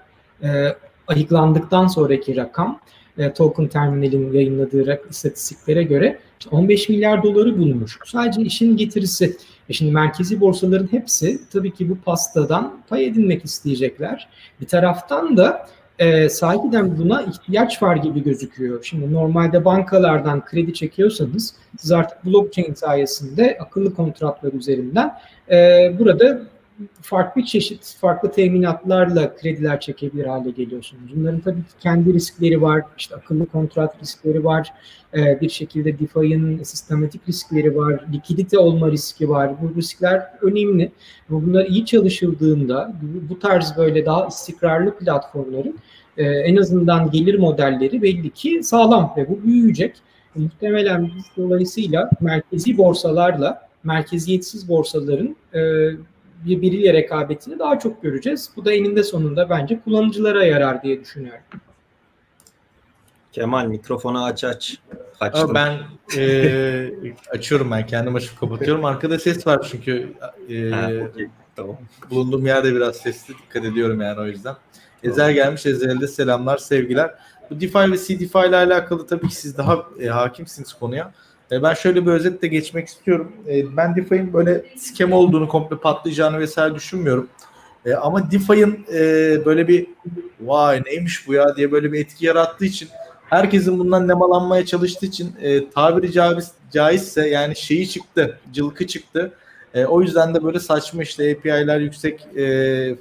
[0.43, 0.75] e,
[1.07, 2.79] ayıklandıktan sonraki rakam,
[3.17, 6.19] e, token terminalin yayınladığı istatistiklere göre
[6.51, 7.99] 15 milyar doları bulmuş.
[8.05, 9.37] Sadece işin getirisi.
[9.69, 14.29] E şimdi merkezi borsaların hepsi tabii ki bu pastadan pay edinmek isteyecekler.
[14.61, 15.67] Bir taraftan da
[15.99, 18.83] e, sahiden buna ihtiyaç var gibi gözüküyor.
[18.83, 25.13] Şimdi normalde bankalardan kredi çekiyorsanız siz artık blockchain sayesinde akıllı kontratlar üzerinden
[25.51, 25.55] e,
[25.99, 26.41] burada
[27.01, 31.03] farklı çeşit, farklı teminatlarla krediler çekebilir hale geliyorsunuz.
[31.15, 34.73] Bunların tabii ki kendi riskleri var, işte akıllı kontrat riskleri var,
[35.13, 39.51] e, bir şekilde DeFi'nin sistematik riskleri var, likidite olma riski var.
[39.61, 40.91] Bu riskler önemli.
[41.29, 42.93] Bunlar iyi çalışıldığında
[43.29, 45.79] bu tarz böyle daha istikrarlı platformların
[46.17, 49.95] e, en azından gelir modelleri belli ki sağlam ve bu büyüyecek.
[50.35, 55.59] Muhtemelen dolayısıyla merkezi borsalarla merkeziyetsiz borsaların e,
[56.45, 58.49] birbiriyle rekabetini daha çok göreceğiz.
[58.55, 61.43] Bu da eninde sonunda bence kullanıcılara yarar diye düşünüyorum.
[63.31, 64.77] Kemal mikrofonu aç aç.
[65.19, 65.51] Açtım.
[65.53, 65.79] Ben
[66.17, 66.91] e,
[67.31, 68.85] açıyorum ben kendim açıp kapatıyorum.
[68.85, 70.13] Arkada ses var çünkü
[70.49, 71.27] e, ha, okay.
[71.55, 71.77] tamam.
[72.09, 74.55] bulunduğum yerde biraz sesli dikkat ediyorum yani o yüzden.
[75.03, 77.11] Ezel gelmiş Ezel'de selamlar sevgiler.
[77.49, 81.13] Bu DeFi ve CDeFi ile alakalı tabii ki siz daha e, hakimsiniz konuya.
[81.51, 83.31] E, ben şöyle bir özetle geçmek istiyorum.
[83.47, 87.27] E, ben DeFi'nin böyle skem olduğunu, komple patlayacağını vesaire düşünmüyorum.
[87.85, 88.85] E, ama DeFi'nin
[89.45, 89.87] böyle bir
[90.41, 92.89] vay neymiş bu ya diye böyle bir etki yarattığı için
[93.29, 95.35] herkesin bundan nemalanmaya çalıştığı için
[95.75, 99.31] tabiri caiz, caizse yani şeyi çıktı, cılkı çıktı.
[99.87, 102.27] O yüzden de böyle saçma işte API'ler, yüksek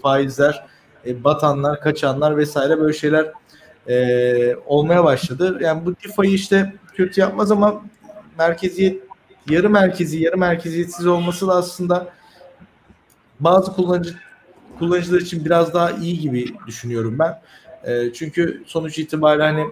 [0.02, 0.66] faizler,
[1.06, 3.26] batanlar, kaçanlar vesaire böyle şeyler
[4.66, 5.58] olmaya başladı.
[5.60, 7.82] Yani bu DeFi'yi işte kötü yapmaz ama
[8.38, 9.02] merkeziyet
[9.50, 12.08] yarı merkezi, yarı merkeziyetsiz olması da aslında
[13.40, 14.14] bazı kullanıcı
[14.78, 17.40] kullanıcılar için biraz daha iyi gibi düşünüyorum ben.
[17.84, 19.64] E, çünkü sonuç itibariyle hani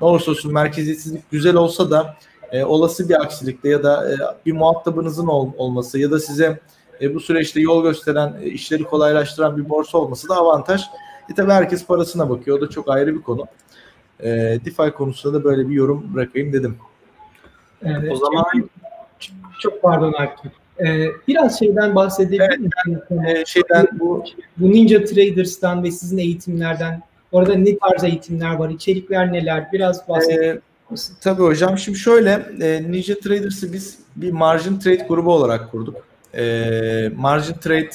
[0.00, 2.16] ne olursa olsun merkeziyetsizlik güzel olsa da
[2.52, 6.60] e, olası bir aksilikte ya da e, bir muhatabınızın ol, olması ya da size
[7.00, 10.82] e, bu süreçte yol gösteren, e, işleri kolaylaştıran bir borsa olması da avantaj.
[11.30, 12.58] E tabi herkes parasına bakıyor.
[12.58, 13.46] O da çok ayrı bir konu.
[14.20, 14.30] E,
[14.64, 16.78] DeFi konusunda da böyle bir yorum bırakayım dedim.
[17.84, 18.70] Evet, o zaman
[19.60, 20.52] çok pardon Akif.
[20.80, 23.00] Ee, biraz şeyden bahsedebilir evet, misiniz?
[23.26, 24.24] E, şeyden bu
[24.56, 29.68] bu Ninja Traders'tan ve sizin eğitimlerden orada ne tarz eğitimler var, içerikler neler?
[29.72, 30.62] Biraz bahsedelim.
[30.92, 31.78] Ee, tabii hocam.
[31.78, 32.30] Şimdi şöyle
[32.60, 35.96] e, Ninja Traders'ı biz bir margin trade grubu olarak kurduk.
[36.34, 37.90] E, margin trade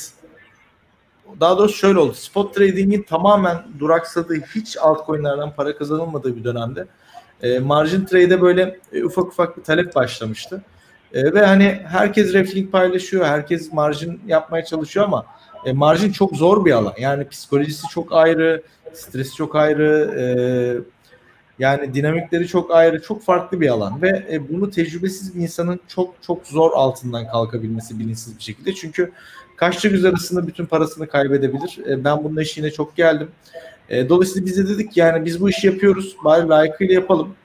[1.40, 2.14] daha doğrusu şöyle oldu.
[2.14, 6.88] Spot trading'in tamamen duraksadığı, hiç altcoin'lerden para kazanılmadığı bir dönemde
[7.44, 10.64] e, margin trade'e böyle e, ufak ufak bir talep başlamıştı.
[11.14, 15.26] E, ve hani herkes reflink paylaşıyor, herkes margin yapmaya çalışıyor ama
[15.66, 16.94] e, margin çok zor bir alan.
[17.00, 18.64] Yani psikolojisi çok ayrı,
[18.94, 20.16] stresi çok ayrı.
[20.20, 20.24] E,
[21.60, 26.16] Yani dinamikleri çok ayrı, çok farklı bir alan ve e, bunu tecrübesiz bir insanın çok
[26.22, 28.74] çok zor altından kalkabilmesi bilinçsiz bir şekilde.
[28.74, 29.12] Çünkü
[29.60, 31.80] kaçta göz arasında bütün parasını kaybedebilir.
[31.88, 33.28] E, ben bunun eşiğine çok geldim.
[33.90, 37.36] E, dolayısıyla bize dedik yani biz bu işi yapıyoruz, bari layıkıyla yapalım.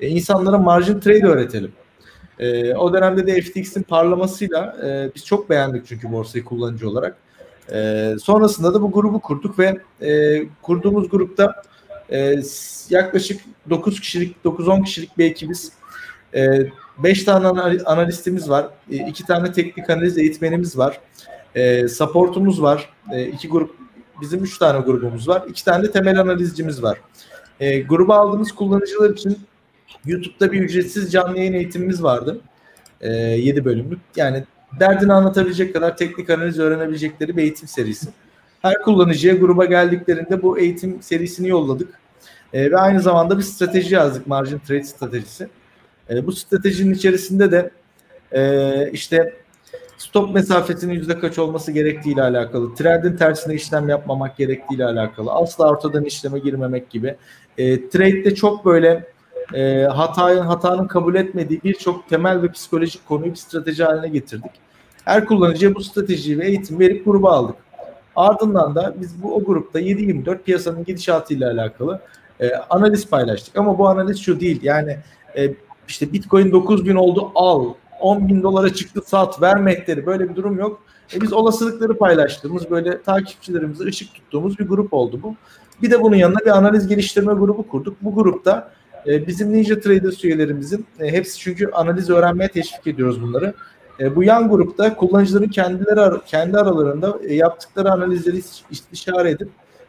[0.00, 1.72] E, insanlara margin trade öğretelim.
[2.38, 7.16] E, o dönemde de FTX'in parlamasıyla e, biz çok beğendik çünkü borsayı kullanıcı olarak.
[7.72, 11.62] E, sonrasında da bu grubu kurduk ve e, kurduğumuz grupta
[12.12, 12.36] e,
[12.90, 15.72] yaklaşık 9 kişilik, 9-10 kişilik bir ekibiz.
[16.98, 17.46] 5 e, tane
[17.84, 18.66] analistimiz var.
[18.90, 21.00] 2 e, tane teknik analiz eğitmenimiz var.
[21.54, 22.88] E, supportumuz var.
[23.12, 23.76] E, iki grup
[24.20, 25.42] bizim 3 tane grubumuz var.
[25.48, 26.98] 2 tane de temel analizcimiz var.
[27.60, 29.38] E, gruba aldığımız kullanıcılar için
[30.04, 32.40] YouTube'da bir ücretsiz canlı yayın eğitimimiz vardı.
[33.00, 33.98] E, 7 bölümlük.
[34.16, 34.44] Yani
[34.80, 38.08] derdini anlatabilecek kadar teknik analiz öğrenebilecekleri bir eğitim serisi.
[38.62, 42.00] Her kullanıcıya gruba geldiklerinde bu eğitim serisini yolladık.
[42.52, 44.26] E, ve aynı zamanda bir strateji yazdık.
[44.26, 45.48] Margin Trade stratejisi.
[46.10, 47.70] E, bu stratejinin içerisinde de
[48.32, 49.34] e, işte
[49.98, 55.32] stop mesafesinin yüzde kaç olması gerektiği ile alakalı, trendin tersine işlem yapmamak gerektiği ile alakalı,
[55.32, 57.16] asla ortadan işleme girmemek gibi.
[57.58, 59.04] E, trade'de çok böyle
[59.54, 64.52] e, hatayın hatanın kabul etmediği birçok temel ve psikolojik konuyu bir strateji haline getirdik.
[65.04, 67.56] Her kullanıcıya bu stratejiyi ve eğitim verip gruba aldık.
[68.16, 72.00] Ardından da biz bu o grupta 7-24 piyasanın gidişatıyla alakalı
[72.40, 73.56] e, analiz paylaştık.
[73.56, 74.60] Ama bu analiz şu değil.
[74.62, 74.98] Yani
[75.36, 75.54] e,
[75.88, 77.74] işte Bitcoin 9 bin oldu al.
[78.00, 80.06] 10 bin dolara çıktı sat ver mehteri.
[80.06, 80.82] Böyle bir durum yok.
[81.14, 85.34] E, biz olasılıkları paylaştığımız böyle takipçilerimize ışık tuttuğumuz bir grup oldu bu.
[85.82, 87.96] Bir de bunun yanına bir analiz geliştirme grubu kurduk.
[88.02, 88.70] Bu grupta
[89.06, 93.54] e, bizim Ninja Traders üyelerimizin e, hepsi çünkü analiz öğrenmeye teşvik ediyoruz bunları.
[94.00, 98.40] E, bu yan grupta kullanıcıların kendileri kendi aralarında e, yaptıkları analizleri
[98.70, 99.48] istişare edip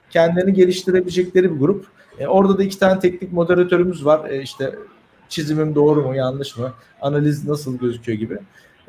[0.10, 1.86] kendilerini geliştirebilecekleri bir grup.
[2.20, 4.30] E, orada da iki tane teknik moderatörümüz var.
[4.30, 4.76] E, işte
[5.30, 6.74] çizimim doğru mu yanlış mı?
[7.02, 8.38] Analiz nasıl gözüküyor gibi.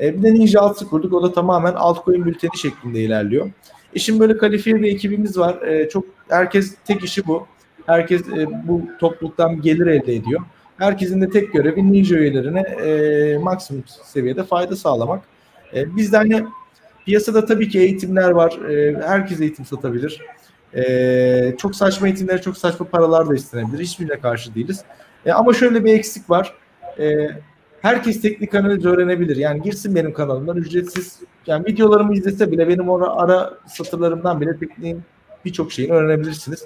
[0.00, 1.12] E, bir de Ninja Alts'ı kurduk.
[1.12, 3.50] O da tamamen altcoin bülteni şeklinde ilerliyor.
[3.96, 5.62] Şimdi böyle kalifiye bir ekibimiz var.
[5.62, 7.46] E, çok herkes tek işi bu.
[7.86, 10.40] Herkes e, bu topluluktan gelir elde ediyor.
[10.78, 15.22] Herkesin de tek görevi Ninja üyelerine e, maksimum seviyede fayda sağlamak.
[15.74, 16.44] E, bizde hani
[17.04, 18.70] piyasada tabii ki eğitimler var.
[18.70, 20.20] E, herkes eğitim satabilir.
[20.74, 23.78] E, çok saçma eğitimlere çok saçma paralar da istenebilir.
[23.78, 24.84] Hiçbirine karşı değiliz.
[25.26, 26.54] E, ama şöyle bir eksik var.
[26.98, 27.28] E,
[27.82, 29.36] herkes teknik analiz öğrenebilir.
[29.36, 31.20] Yani girsin benim kanalımdan ücretsiz.
[31.46, 35.02] Yani videolarımı izlese bile benim ara, ara satırlarımdan bile tekniğin
[35.44, 36.64] birçok şeyini öğrenebilirsiniz.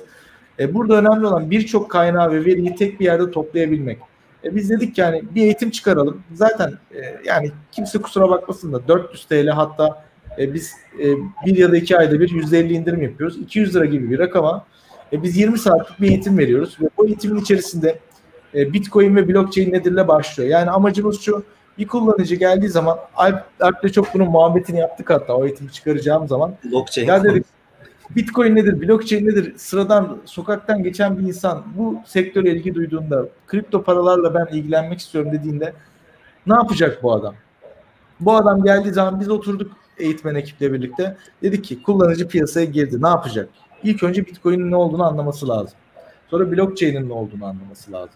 [0.58, 3.98] E, burada önemli olan birçok kaynağı ve veriyi tek bir yerde toplayabilmek.
[4.44, 6.22] E, biz dedik yani bir eğitim çıkaralım.
[6.32, 10.04] Zaten e, yani kimse kusura bakmasın da 400 TL hatta
[10.38, 11.06] e, biz e,
[11.46, 13.38] bir ya da iki ayda bir %50 indirim yapıyoruz.
[13.38, 14.66] 200 lira gibi bir rakama
[15.12, 17.98] e, biz 20 saatlik bir eğitim veriyoruz ve bu eğitimin içerisinde
[18.54, 20.50] e, Bitcoin ve blockchain nedirle başlıyor.
[20.50, 21.44] Yani amacımız şu
[21.78, 26.54] bir kullanıcı geldiği zaman Alp, Alp'le çok bunun muhabbetini yaptık hatta o eğitimi çıkaracağım zaman.
[26.64, 27.06] Blockchain.
[27.06, 27.46] Ya dedik
[28.16, 29.54] Bitcoin nedir, blockchain nedir?
[29.56, 35.72] Sıradan sokaktan geçen bir insan bu sektöre ilgi duyduğunda, kripto paralarla ben ilgilenmek istiyorum dediğinde
[36.46, 37.34] ne yapacak bu adam?
[38.20, 41.16] Bu adam geldiği zaman biz oturduk eğitmen ekiple birlikte.
[41.42, 43.02] Dedik ki kullanıcı piyasaya girdi.
[43.02, 43.48] Ne yapacak?
[43.82, 45.78] İlk önce Bitcoin'in ne olduğunu anlaması lazım.
[46.30, 48.14] Sonra blockchain'in ne olduğunu anlaması lazım.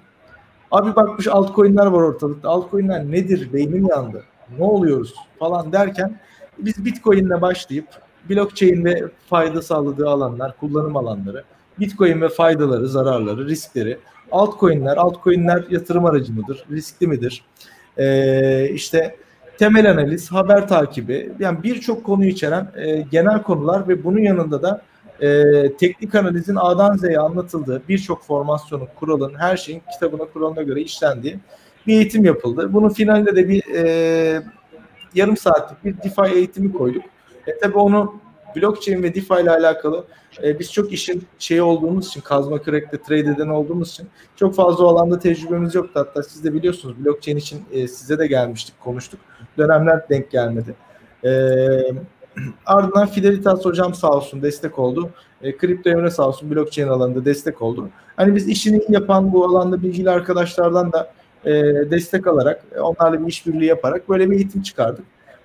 [0.74, 2.48] Abi bakmış altcoin'ler var ortalıkta.
[2.48, 3.52] Altcoin'ler nedir?
[3.52, 4.24] Beynim yandı.
[4.58, 6.20] Ne oluyoruz falan derken
[6.58, 7.86] biz Bitcoin'le başlayıp
[8.30, 11.44] blockchain ve fayda sağladığı alanlar, kullanım alanları,
[11.80, 13.98] Bitcoin ve faydaları, zararları, riskleri,
[14.32, 17.44] altcoin'ler, altcoin'ler yatırım aracı mıdır, riskli midir?
[17.98, 19.16] Ee, işte
[19.58, 24.82] temel analiz, haber takibi, yani birçok konuyu içeren e, genel konular ve bunun yanında da
[25.20, 25.42] e,
[25.76, 31.38] teknik analizin A'dan Z'ye anlatıldığı birçok formasyonun, kuralın, her şeyin kitabına, kuralına göre işlendiği
[31.86, 32.72] bir eğitim yapıldı.
[32.72, 34.42] Bunun finalinde de bir e,
[35.14, 37.02] yarım saatlik bir DeFi eğitimi koyduk.
[37.46, 38.14] E tabi onu
[38.56, 40.04] blockchain ve DeFi ile alakalı
[40.42, 44.84] e, biz çok işin şeyi olduğumuz için, kazma kürekte trade eden olduğumuz için çok fazla
[44.84, 45.92] alanda tecrübemiz yoktu.
[45.94, 49.20] Hatta siz de biliyorsunuz blockchain için e, size de gelmiştik, konuştuk.
[49.58, 50.74] Dönemler denk gelmedi.
[51.24, 51.30] E,
[52.66, 55.10] ardından Fidelitas hocam sağ olsun destek oldu.
[55.42, 57.88] E, kripto Emre sağ olsun blockchain alanında destek oldu.
[58.16, 61.12] Hani biz işini yapan bu alanda bilgili arkadaşlardan da
[61.44, 61.52] e,
[61.90, 65.04] destek alarak, onlarla bir işbirliği yaparak böyle bir eğitim çıkardık.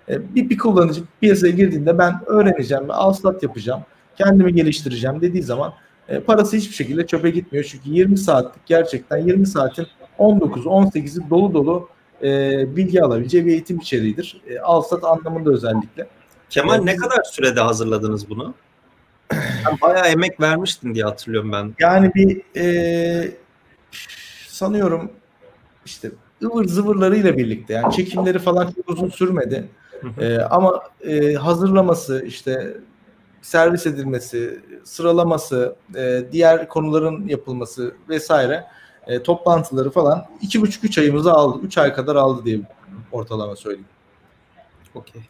[0.10, 3.82] E, bir, bir kullanıcı piyasaya girdiğinde ben öğreneceğim ve alstat yapacağım,
[4.18, 5.74] kendimi geliştireceğim dediği zaman
[6.10, 7.66] e, parası hiçbir şekilde çöpe gitmiyor.
[7.66, 9.88] Çünkü 20 saatlik gerçekten 20 saatin
[10.18, 11.90] 19 18'i dolu dolu
[12.24, 14.42] e, bilgi alabileceği bir eğitim içeriğidir.
[14.48, 16.08] E, alstat anlamında özellikle.
[16.50, 16.86] Kemal evet.
[16.86, 18.54] ne kadar sürede hazırladınız bunu?
[19.32, 21.76] Sen bayağı emek vermiştin diye hatırlıyorum ben.
[21.80, 23.32] Yani bir e,
[24.48, 25.12] sanıyorum
[25.86, 26.12] işte
[26.44, 29.70] ıvır zıvırlarıyla birlikte yani çekimleri falan çok uzun sürmedi.
[30.20, 32.78] E, ama e, hazırlaması işte
[33.42, 38.66] servis edilmesi, sıralaması, e, diğer konuların yapılması vesaire
[39.08, 41.60] e, toplantıları falan iki buçuk üç ayımızı aldı.
[41.64, 42.60] Üç ay kadar aldı diye
[43.12, 43.88] ortalama söyleyeyim.
[44.96, 45.22] Okey.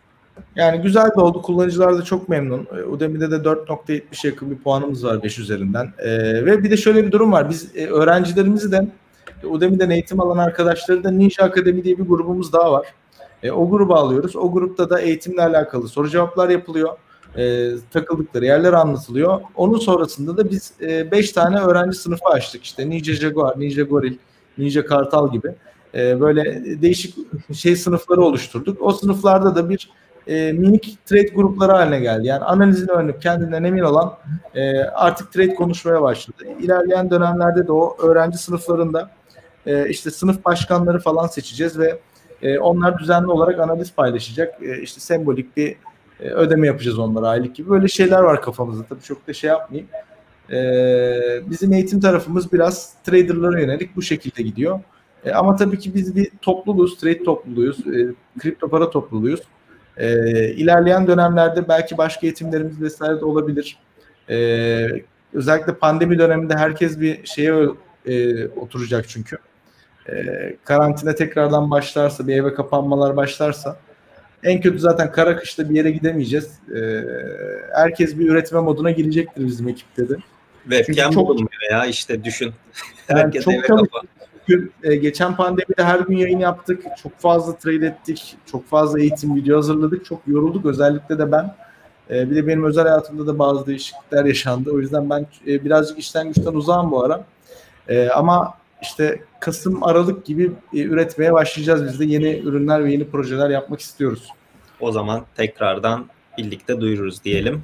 [0.56, 1.42] Yani güzel de oldu.
[1.42, 2.68] Kullanıcılar da çok memnun.
[2.78, 5.94] E, Udemy'de de 4.70 yakın bir puanımız var 5 üzerinden.
[5.98, 6.10] E,
[6.46, 7.50] ve bir de şöyle bir durum var.
[7.50, 8.88] Biz e, öğrencilerimizi de
[9.44, 12.88] Udemy'den eğitim alan arkadaşları da Ninja Akademi diye bir grubumuz daha var.
[13.44, 14.36] E, o grubu alıyoruz.
[14.36, 16.98] O grupta da eğitimle alakalı soru cevaplar yapılıyor.
[17.38, 19.42] E, takıldıkları yerler anlatılıyor.
[19.56, 22.64] Onun sonrasında da biz 5 e, tane öğrenci sınıfı açtık.
[22.64, 24.18] İşte Ninja Jaguar, Ninja Goril,
[24.58, 25.54] Ninja Kartal gibi
[25.96, 27.16] e, böyle değişik
[27.54, 28.82] şey sınıfları oluşturduk.
[28.82, 29.90] O sınıflarda da bir
[30.28, 32.28] e, minik trade grupları haline geldi.
[32.28, 34.18] Yani analizini öğrenip kendinden emin olan
[34.56, 36.44] e, artık trade konuşmaya başladı.
[36.60, 39.12] İlerleyen dönemlerde de o öğrenci sınıflarında
[39.66, 42.00] e, işte sınıf başkanları falan seçeceğiz ve
[42.42, 44.64] e, onlar düzenli olarak analiz paylaşacak.
[44.64, 45.76] E, işte sembolik bir
[46.20, 47.70] e, ödeme yapacağız onlara aylık gibi.
[47.70, 48.84] Böyle şeyler var kafamızda.
[48.90, 49.90] Tabii çok da şey yapmayayım.
[50.52, 54.80] E, bizim eğitim tarafımız biraz traderlara yönelik bu şekilde gidiyor.
[55.26, 59.42] E, ama tabii ki biz bir topluluğuz, trade topluluğuyuz, e, kripto para topluluğuyuz.
[60.00, 60.08] E,
[60.52, 63.78] ilerleyen dönemlerde belki başka eğitimlerimiz vesaire de olabilir.
[64.30, 64.38] E,
[65.34, 67.54] özellikle pandemi döneminde herkes bir şeye
[68.06, 69.38] e, oturacak çünkü.
[70.10, 70.14] E,
[70.64, 73.78] karantina tekrardan başlarsa, bir eve kapanmalar başlarsa
[74.44, 76.60] en kötü zaten kara kışta bir yere gidemeyeceğiz.
[76.76, 77.04] E,
[77.74, 80.16] herkes bir üretme moduna girecektir bizim ekipte de.
[80.64, 81.40] Webcam çok,
[81.72, 82.54] ya işte düşün.
[83.10, 84.08] Yani herkes çok eve kapan
[84.50, 86.84] gün e, geçen pandemide her gün yayın yaptık.
[87.04, 88.38] Çok fazla trade ettik.
[88.52, 90.06] Çok fazla eğitim video hazırladık.
[90.06, 91.56] Çok yorulduk özellikle de ben.
[92.10, 94.72] E, bir de benim özel hayatımda da bazı değişiklikler yaşandı.
[94.72, 97.26] O yüzden ben e, birazcık işten güçten uzağım bu ara.
[98.14, 102.06] Ama işte Kasım, Aralık gibi üretmeye başlayacağız biz de.
[102.06, 104.28] Yeni ürünler ve yeni projeler yapmak istiyoruz.
[104.80, 106.06] O zaman tekrardan
[106.38, 107.64] birlikte duyururuz diyelim.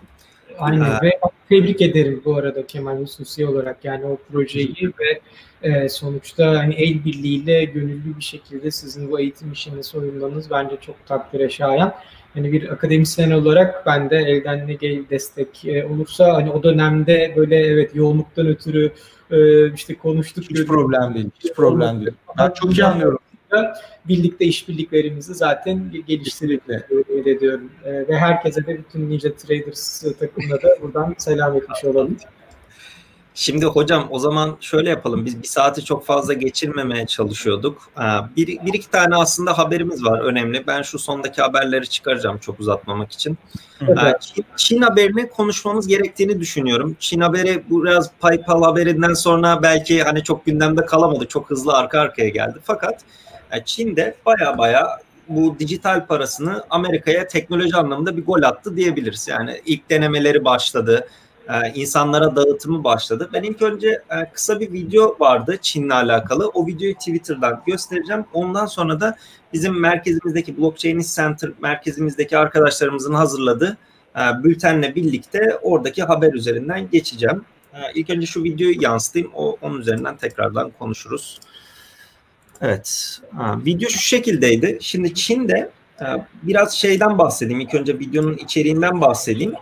[0.60, 5.20] Aynen ee, ve tebrik ederim bu arada Kemal Hususi olarak yani o projeyi ve
[5.64, 11.06] e, sonuçta hani el birliğiyle gönüllü bir şekilde sizin bu eğitim işini soyunmanız bence çok
[11.06, 11.94] takdire şayan.
[12.36, 17.34] Yani bir akademisyen olarak ben de elden ne gel destek e, olursa hani o dönemde
[17.36, 18.92] böyle evet yoğunluktan ötürü
[19.32, 20.44] e, işte konuştuk.
[20.50, 21.30] Hiç problem değil.
[21.40, 22.12] Hiç problem değil.
[22.38, 23.20] Ben çok iyi anlıyorum.
[24.08, 26.64] Birlikte işbirliklerimizi zaten geliştirip
[27.28, 27.72] ediyorum.
[27.86, 32.18] E, ve herkese de bütün Ninja Traders takımına da buradan selam etmiş olalım.
[33.38, 35.26] Şimdi hocam o zaman şöyle yapalım.
[35.26, 37.92] Biz bir saati çok fazla geçirmemeye çalışıyorduk.
[38.38, 40.68] Bir, bir iki tane aslında haberimiz var önemli.
[40.68, 43.38] Ben şu sondaki haberleri çıkaracağım çok uzatmamak için.
[43.82, 44.22] Evet.
[44.22, 46.96] Çin, Çin haberini konuşmamız gerektiğini düşünüyorum.
[47.00, 51.26] Çin haberi biraz PayPal haberinden sonra belki hani çok gündemde kalamadı.
[51.28, 52.60] Çok hızlı arka arkaya geldi.
[52.64, 53.02] Fakat
[53.66, 55.00] Çin'de baya baya
[55.30, 59.28] bu dijital parasını Amerika'ya teknoloji anlamında bir gol attı diyebiliriz.
[59.28, 61.08] Yani ilk denemeleri başladı
[61.50, 63.30] e, insanlara dağıtımı başladı.
[63.34, 66.48] Ben ilk önce e, kısa bir video vardı Çin'le alakalı.
[66.48, 68.26] O videoyu Twitter'dan göstereceğim.
[68.34, 69.18] Ondan sonra da
[69.54, 73.78] bizim merkezimizdeki Blockchain Center merkezimizdeki arkadaşlarımızın hazırladığı
[74.16, 77.46] e, bültenle birlikte oradaki haber üzerinden geçeceğim.
[77.96, 79.32] İlk önce şu videoyu yansıtayım.
[79.36, 81.40] O, onun üzerinden tekrardan konuşuruz.
[82.62, 83.20] Evet.
[83.36, 84.78] Ha, video şu şekildeydi.
[84.82, 86.06] Şimdi Çin'de e,
[86.44, 87.62] biraz şeyden bahsedeyim.
[87.62, 89.54] İlk önce videonun içeriğinden bahsedeyim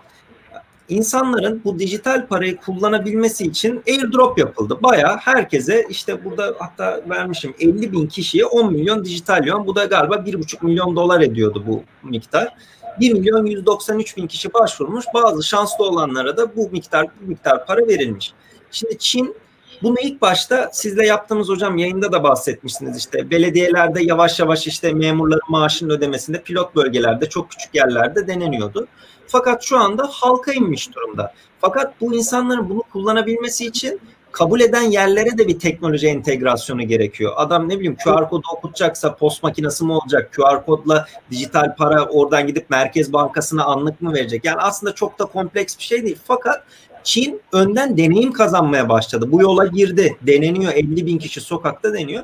[0.90, 4.78] insanların bu dijital parayı kullanabilmesi için airdrop yapıldı.
[4.84, 9.68] Baya herkese işte burada hatta vermişim 50 bin kişiye 10 milyon dijital yuan.
[9.68, 12.56] Bu da galiba 1,5 milyon dolar ediyordu bu miktar.
[13.00, 15.06] 1 milyon 193 bin kişi başvurmuş.
[15.14, 18.34] Bazı şanslı olanlara da bu miktar bu miktar para verilmiş.
[18.72, 19.36] Şimdi Çin
[19.82, 25.42] bunu ilk başta sizle yaptığımız hocam yayında da bahsetmişsiniz işte belediyelerde yavaş yavaş işte memurların
[25.50, 28.88] maaşının ödemesinde pilot bölgelerde çok küçük yerlerde deneniyordu.
[29.28, 31.34] Fakat şu anda halka inmiş durumda.
[31.62, 34.02] Fakat bu insanların bunu kullanabilmesi için
[34.34, 37.34] kabul eden yerlere de bir teknoloji entegrasyonu gerekiyor.
[37.36, 40.34] Adam ne bileyim QR kodu okutacaksa post makinesi mi olacak?
[40.34, 44.46] QR kodla dijital para oradan gidip Merkez Bankası'na anlık mı verecek?
[44.46, 46.18] Yani aslında çok da kompleks bir şey değil.
[46.24, 46.64] Fakat
[47.04, 49.32] Çin önden deneyim kazanmaya başladı.
[49.32, 50.18] Bu yola girdi.
[50.22, 50.74] Deneniyor.
[50.74, 52.24] 50 bin kişi sokakta deniyor.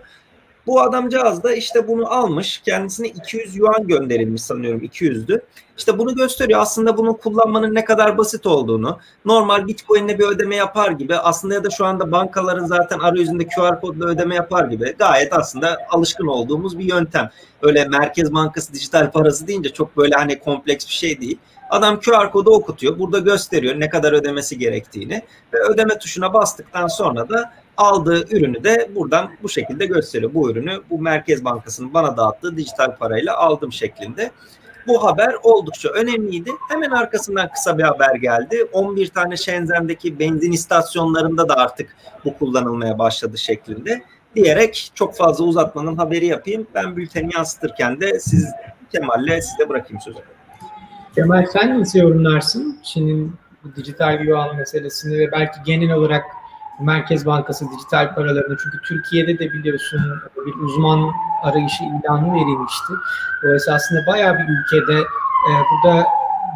[0.67, 2.61] Bu adamcağız da işte bunu almış.
[2.65, 5.41] Kendisine 200 yuan gönderilmiş sanıyorum 200'dü.
[5.77, 6.61] İşte bunu gösteriyor.
[6.61, 8.99] Aslında bunu kullanmanın ne kadar basit olduğunu.
[9.25, 13.81] Normal Bitcoin'le bir ödeme yapar gibi aslında ya da şu anda bankaların zaten arayüzünde QR
[13.81, 17.29] kodla ödeme yapar gibi gayet aslında alışkın olduğumuz bir yöntem.
[17.61, 21.39] Öyle Merkez Bankası dijital parası deyince çok böyle hani kompleks bir şey değil.
[21.69, 22.99] Adam QR kodu okutuyor.
[22.99, 25.21] Burada gösteriyor ne kadar ödemesi gerektiğini
[25.53, 30.33] ve ödeme tuşuna bastıktan sonra da aldığı ürünü de buradan bu şekilde gösteriyor.
[30.33, 34.31] Bu ürünü bu Merkez Bankası'nın bana dağıttığı dijital parayla aldım şeklinde.
[34.87, 36.51] Bu haber oldukça önemliydi.
[36.69, 38.67] Hemen arkasından kısa bir haber geldi.
[38.73, 44.03] 11 tane Shenzhen'deki benzin istasyonlarında da artık bu kullanılmaya başladı şeklinde.
[44.35, 46.67] Diyerek çok fazla uzatmanın haberi yapayım.
[46.75, 48.51] Ben bülteni yansıtırken de siz
[48.91, 50.19] Kemal'le size bırakayım sözü.
[51.15, 53.35] Kemal sen nasıl yorumlarsın Çin'in
[53.75, 56.23] dijital yuan meselesini ve belki genel olarak
[56.79, 59.99] Merkez Bankası dijital paralarını çünkü Türkiye'de de biliyorsun
[60.45, 61.11] bir uzman
[61.43, 62.93] arayışı ilanı verilmişti.
[63.43, 66.07] Dolayısıyla aslında bayağı bir ülkede e, burada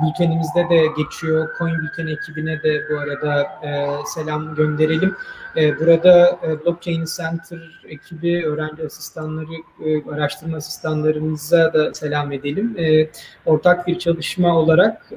[0.01, 1.49] bültenimizde de geçiyor.
[1.57, 5.15] Coin Bülten ekibine de bu arada e, selam gönderelim.
[5.57, 9.53] E, burada e, Blockchain Center ekibi, öğrenci asistanları,
[9.85, 12.77] e, araştırma asistanlarımıza da selam edelim.
[13.45, 15.11] Ortak bir çalışma olarak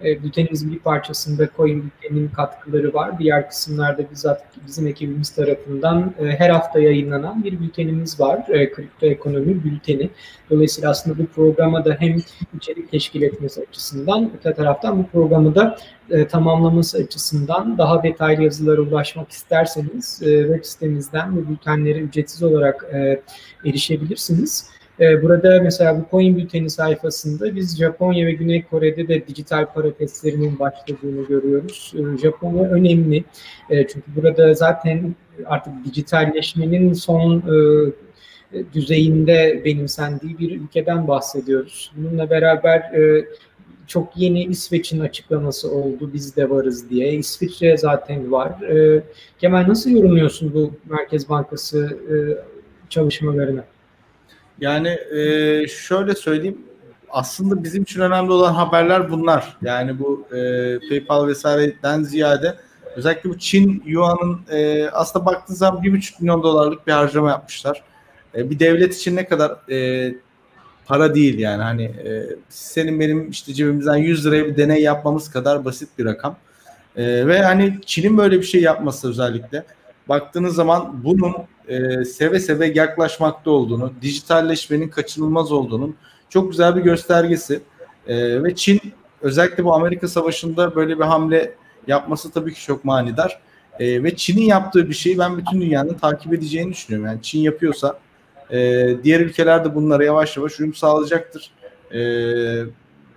[0.00, 3.18] bültenimizin bir parçasında Coin Bülten'in katkıları var.
[3.18, 8.46] Diğer kısımlarda bizzat bizim ekibimiz tarafından her hafta yayınlanan bir bültenimiz var.
[8.46, 10.10] Kripto ekonomi bülteni.
[10.50, 12.16] Dolayısıyla aslında bu programa da hem
[12.56, 15.76] içerik teşkil etmesi açısından öte taraftan bu programı da
[16.12, 22.86] e, tamamlaması açısından daha detaylı yazılara ulaşmak isterseniz e, web sitemizden bu bültenlere ücretsiz olarak
[22.92, 23.22] e,
[23.66, 24.66] erişebilirsiniz.
[25.00, 29.92] E, burada mesela bu Coin Bülteni sayfasında biz Japonya ve Güney Kore'de de dijital para
[29.92, 31.94] testlerinin başladığını görüyoruz.
[31.96, 33.24] E, Japonya önemli
[33.70, 35.14] e, çünkü burada zaten
[35.46, 37.54] artık dijitalleşmenin son e,
[38.74, 41.92] düzeyinde benimsendiği bir ülkeden bahsediyoruz.
[41.96, 43.24] Bununla beraber e,
[43.86, 47.12] çok yeni İsveç'in açıklaması oldu biz de varız diye.
[47.12, 48.62] İsviçre zaten var.
[48.62, 49.02] E,
[49.38, 52.16] Kemal nasıl yorumluyorsun bu Merkez Bankası e,
[52.88, 53.64] çalışmalarını?
[54.60, 56.58] Yani e, şöyle söyleyeyim
[57.10, 59.56] aslında bizim için önemli olan haberler bunlar.
[59.62, 62.56] Yani bu e, PayPal vesaireden ziyade
[62.96, 67.82] özellikle bu Çin Yuan'ın e, aslında baktığınız zaman bir buçuk milyon dolarlık bir harcama yapmışlar.
[68.34, 70.08] E, bir devlet için ne kadar e,
[70.92, 75.64] para değil yani hani e, senin benim işte cebimizden 100 liraya bir deney yapmamız kadar
[75.64, 76.36] basit bir rakam.
[76.96, 79.64] E, ve hani Çin'in böyle bir şey yapması özellikle
[80.08, 81.34] baktığınız zaman bunun
[81.68, 85.96] e, seve seve yaklaşmakta olduğunu, dijitalleşmenin kaçınılmaz olduğunun
[86.28, 87.60] çok güzel bir göstergesi.
[88.06, 88.80] E, ve Çin
[89.20, 91.54] özellikle bu Amerika Savaşı'nda böyle bir hamle
[91.86, 93.40] yapması tabii ki çok manidar.
[93.80, 97.06] E, ve Çin'in yaptığı bir şeyi ben bütün dünyanın takip edeceğini düşünüyorum.
[97.06, 97.98] Yani Çin yapıyorsa
[98.52, 101.50] e, diğer ülkeler de bunlara yavaş yavaş uyum sağlayacaktır.
[101.94, 102.00] E,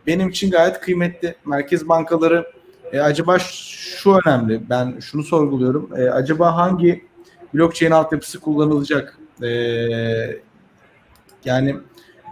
[0.08, 1.36] benim için gayet kıymetli.
[1.46, 2.52] Merkez bankaları
[2.92, 4.70] e, acaba şu önemli.
[4.70, 5.90] Ben şunu sorguluyorum.
[5.98, 7.06] E, acaba hangi
[7.54, 9.18] blockchain altyapısı kullanılacak?
[9.44, 9.50] E,
[11.46, 11.76] yani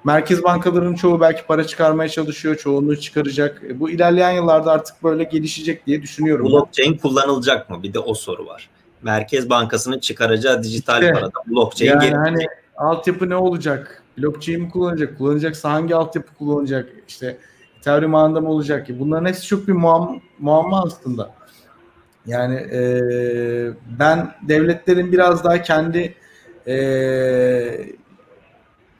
[0.03, 2.55] merkez bankalarının çoğu belki para çıkarmaya çalışıyor.
[2.55, 3.61] Çoğunluğu çıkaracak.
[3.69, 6.45] E, bu ilerleyen yıllarda artık böyle gelişecek diye düşünüyorum.
[6.45, 7.83] Blockchain kullanılacak mı?
[7.83, 8.69] Bir de o soru var.
[9.01, 12.15] Merkez Bankası'nın çıkaracağı dijital işte, parada blockchain yani.
[12.15, 12.45] Hani
[12.83, 14.03] altyapı ne olacak?
[14.17, 15.17] Blockchain mi kullanacak?
[15.17, 16.89] Kullanacaksa hangi altyapı kullanacak?
[17.07, 17.37] İşte
[17.77, 18.99] Ethereum ağında mı olacak ki?
[18.99, 21.33] Bunların hepsi çok bir muam muamma aslında.
[22.25, 22.81] Yani e,
[23.99, 26.15] ben devletlerin biraz daha kendi
[26.67, 26.75] e,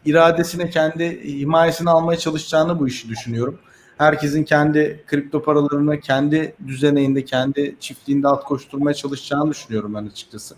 [0.05, 3.59] iradesine, kendi himayesini almaya çalışacağını bu işi düşünüyorum.
[3.97, 10.55] Herkesin kendi kripto paralarını kendi düzeneğinde, kendi çiftliğinde alt koşturmaya çalışacağını düşünüyorum ben açıkçası.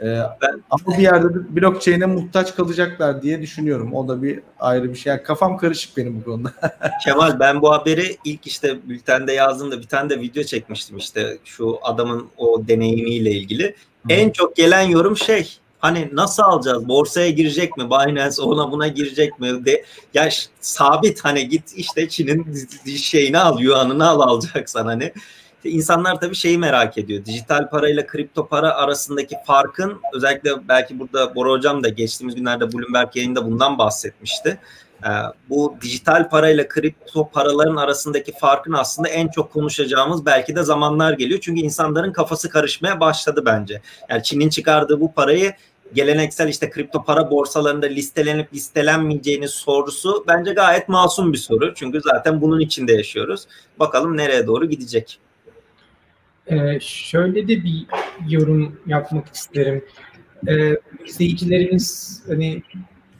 [0.00, 3.94] Ee, ben, ama bir yerde blockchain'e muhtaç kalacaklar diye düşünüyorum.
[3.94, 5.10] O da bir ayrı bir şey.
[5.10, 6.52] Yani kafam karışık benim bu konuda.
[7.04, 11.78] Kemal ben bu haberi ilk işte bültende yazdığımda bir tane de video çekmiştim işte şu
[11.82, 13.64] adamın o deneyimiyle ilgili.
[13.64, 13.72] Hı.
[14.08, 16.88] En çok gelen yorum şey hani nasıl alacağız?
[16.88, 17.90] Borsaya girecek mi?
[17.90, 19.64] Binance ona buna girecek mi?
[19.66, 19.84] De,
[20.14, 20.28] ya
[20.60, 25.12] sabit hani git işte Çin'in şeyini al, yuanını al alacaksan hani.
[25.64, 27.24] İnsanlar tabii şeyi merak ediyor.
[27.24, 33.16] Dijital parayla kripto para arasındaki farkın özellikle belki burada Bora Hocam da geçtiğimiz günlerde Bloomberg
[33.16, 34.58] yayında bundan bahsetmişti.
[35.04, 35.08] Ee,
[35.48, 41.40] bu dijital parayla kripto paraların arasındaki farkın aslında en çok konuşacağımız belki de zamanlar geliyor.
[41.40, 43.80] Çünkü insanların kafası karışmaya başladı bence.
[44.08, 45.52] Yani Çin'in çıkardığı bu parayı
[45.94, 51.74] geleneksel işte kripto para borsalarında listelenip listelenmeyeceğini sorusu bence gayet masum bir soru.
[51.74, 53.46] Çünkü zaten bunun içinde yaşıyoruz.
[53.78, 55.18] Bakalım nereye doğru gidecek.
[56.50, 57.86] Ee, şöyle de bir
[58.28, 59.84] yorum yapmak isterim.
[60.48, 60.76] Ee,
[61.06, 62.62] izleyicilerimiz hani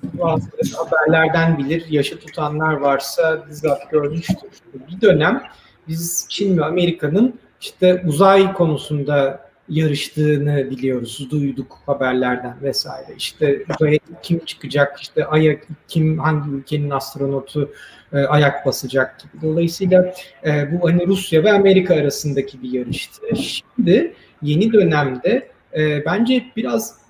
[0.03, 1.85] bazı haberlerden bilir.
[1.91, 4.37] Yaşı tutanlar varsa bizzat görmüştür.
[4.75, 5.43] Bir dönem
[5.89, 13.15] biz Çin ve Amerika'nın işte uzay konusunda yarıştığını biliyoruz, duyduk haberlerden vesaire.
[13.17, 17.71] İşte uzaya kim çıkacak, işte ayak kim hangi ülkenin astronotu
[18.13, 19.43] e, ayak basacak gibi.
[19.43, 20.15] Dolayısıyla
[20.47, 23.23] e, bu hani Rusya ve Amerika arasındaki bir yarıştı.
[23.37, 27.01] Şimdi yeni dönemde e, bence biraz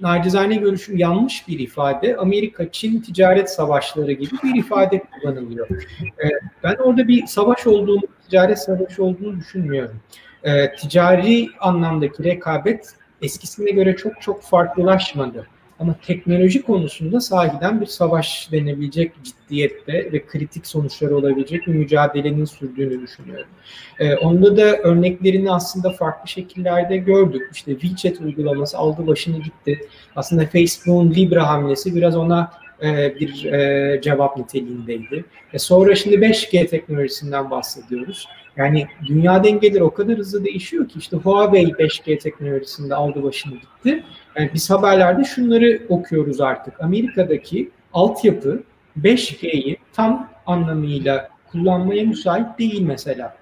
[0.00, 2.16] nacizane görüşüm yanlış bir ifade.
[2.16, 5.68] Amerika-Çin ticaret savaşları gibi bir ifade kullanılıyor.
[6.02, 6.28] E,
[6.62, 10.00] ben orada bir savaş olduğunu, ticaret savaşı olduğunu düşünmüyorum.
[10.44, 12.86] E, ticari anlamdaki rekabet
[13.22, 15.46] eskisine göre çok çok farklılaşmadı.
[15.82, 23.02] Ama teknoloji konusunda sahiden bir savaş denebilecek ciddiyette ve kritik sonuçları olabilecek bir mücadelenin sürdüğünü
[23.02, 23.48] düşünüyorum.
[23.98, 27.50] Ee, onda da örneklerini aslında farklı şekillerde gördük.
[27.52, 29.80] İşte WeChat uygulaması aldı başını gitti.
[30.16, 32.50] Aslında Facebook'un Libra hamlesi biraz ona
[32.82, 35.24] e, bir e, cevap niteliğindeydi.
[35.52, 38.28] E sonra şimdi 5G teknolojisinden bahsediyoruz.
[38.56, 44.04] Yani dünya dengeleri o kadar hızlı değişiyor ki işte Huawei 5G teknolojisinde aldı başını gitti.
[44.36, 46.80] Yani biz haberlerde şunları okuyoruz artık.
[46.80, 48.62] Amerika'daki altyapı
[49.00, 53.41] 5G'yi tam anlamıyla kullanmaya müsait değil mesela.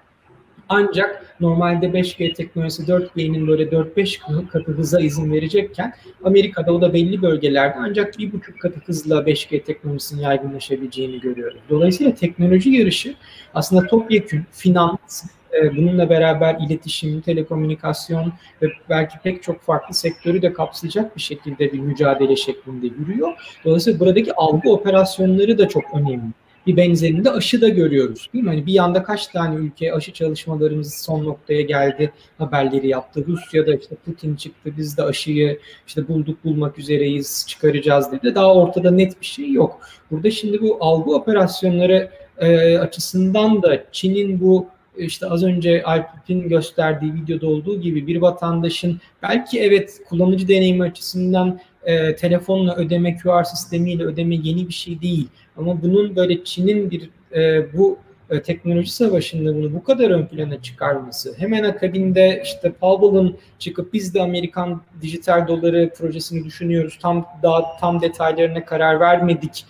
[0.73, 5.93] Ancak normalde 5G teknolojisi 4G'nin böyle 4-5 katı hıza izin verecekken
[6.23, 11.59] Amerika'da o da belli bölgelerde ancak bir buçuk katı hızla 5G teknolojisinin yaygınlaşabileceğini görüyoruz.
[11.69, 13.15] Dolayısıyla teknoloji yarışı
[13.53, 20.53] aslında topyekün finans, e, bununla beraber iletişim, telekomünikasyon ve belki pek çok farklı sektörü de
[20.53, 23.33] kapsayacak bir şekilde bir mücadele şeklinde yürüyor.
[23.65, 26.31] Dolayısıyla buradaki algı operasyonları da çok önemli
[26.67, 28.29] bir benzerinde aşı da görüyoruz.
[28.33, 28.49] Değil mi?
[28.49, 33.25] Hani bir yanda kaç tane ülke aşı çalışmalarımız son noktaya geldi haberleri yaptı.
[33.27, 38.35] Rusya'da işte Putin çıktı biz de aşıyı işte bulduk bulmak üzereyiz çıkaracağız dedi.
[38.35, 39.79] Daha ortada net bir şey yok.
[40.11, 47.13] Burada şimdi bu algı operasyonları e, açısından da Çin'in bu işte az önce Alp'in gösterdiği
[47.13, 54.03] videoda olduğu gibi bir vatandaşın belki evet kullanıcı deneyimi açısından e, telefonla ödeme, QR sistemiyle
[54.03, 55.27] ödeme yeni bir şey değil.
[55.57, 57.97] Ama bunun böyle Çin'in bir e, bu
[58.29, 64.13] e, teknoloji savaşında bunu bu kadar ön plana çıkarması, hemen akabinde işte Powell'ın çıkıp biz
[64.13, 69.65] de Amerikan dijital doları projesini düşünüyoruz, tam daha tam detaylarına karar vermedik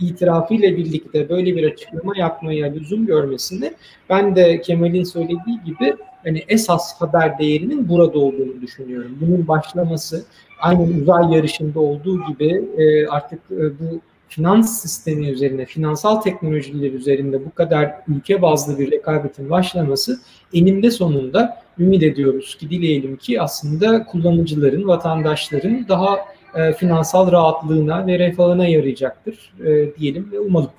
[0.00, 3.72] itirafıyla birlikte böyle bir açıklama yapmaya lüzum görmesini
[4.10, 9.18] ben de Kemal'in söylediği gibi hani esas haber değerinin burada olduğunu düşünüyorum.
[9.20, 10.24] Bunun başlaması
[10.60, 14.00] aynı uzay yarışında olduğu gibi e, artık e, bu
[14.34, 20.20] finans sistemi üzerine, finansal teknolojiler üzerinde bu kadar ülke bazlı bir rekabetin başlaması
[20.54, 26.18] eninde sonunda ümit ediyoruz ki dileyelim ki aslında kullanıcıların, vatandaşların daha
[26.54, 30.70] e, finansal rahatlığına ve refahına yarayacaktır e, diyelim ve umalım.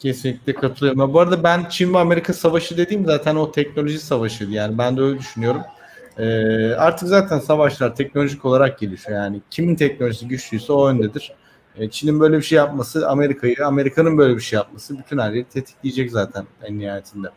[0.00, 1.14] Kesinlikle katılıyorum.
[1.14, 4.50] Bu arada ben Çin ve Amerika savaşı dediğim zaten o teknoloji savaşıydı.
[4.50, 5.62] Yani ben de öyle düşünüyorum.
[6.18, 9.18] Ee, artık zaten savaşlar teknolojik olarak gelişiyor.
[9.18, 11.32] Yani kimin teknolojisi güçlüyse o öndedir.
[11.78, 15.44] Ee, Çin'in böyle bir şey yapması, Amerika'yı, Amerika'nın böyle bir şey yapması bütün her yeri
[15.44, 17.28] tetikleyecek zaten en nihayetinde.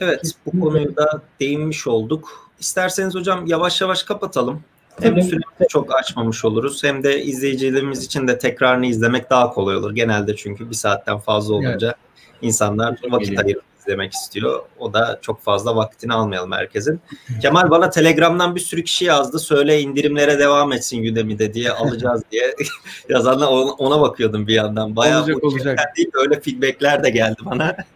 [0.00, 2.50] Evet, bu konuyu da değinmiş olduk.
[2.60, 4.62] İsterseniz hocam yavaş yavaş kapatalım.
[5.00, 9.94] Hem süremizi çok açmamış oluruz hem de izleyicilerimiz için de tekrarını izlemek daha kolay olur.
[9.94, 11.96] Genelde çünkü bir saatten fazla olunca evet.
[12.42, 14.60] insanlar vakit ayırıp izlemek istiyor.
[14.78, 17.00] O da çok fazla vaktini almayalım herkesin.
[17.42, 19.38] Kemal bana Telegram'dan bir sürü kişi yazdı.
[19.38, 22.54] Söyle indirimlere devam etsin Udemy'de diye alacağız diye
[23.08, 23.48] yazanlar
[23.78, 24.96] ona bakıyordum bir yandan.
[24.96, 25.78] Bayağı olacak, olacak.
[25.96, 27.76] Değil, öyle feedbackler de geldi bana.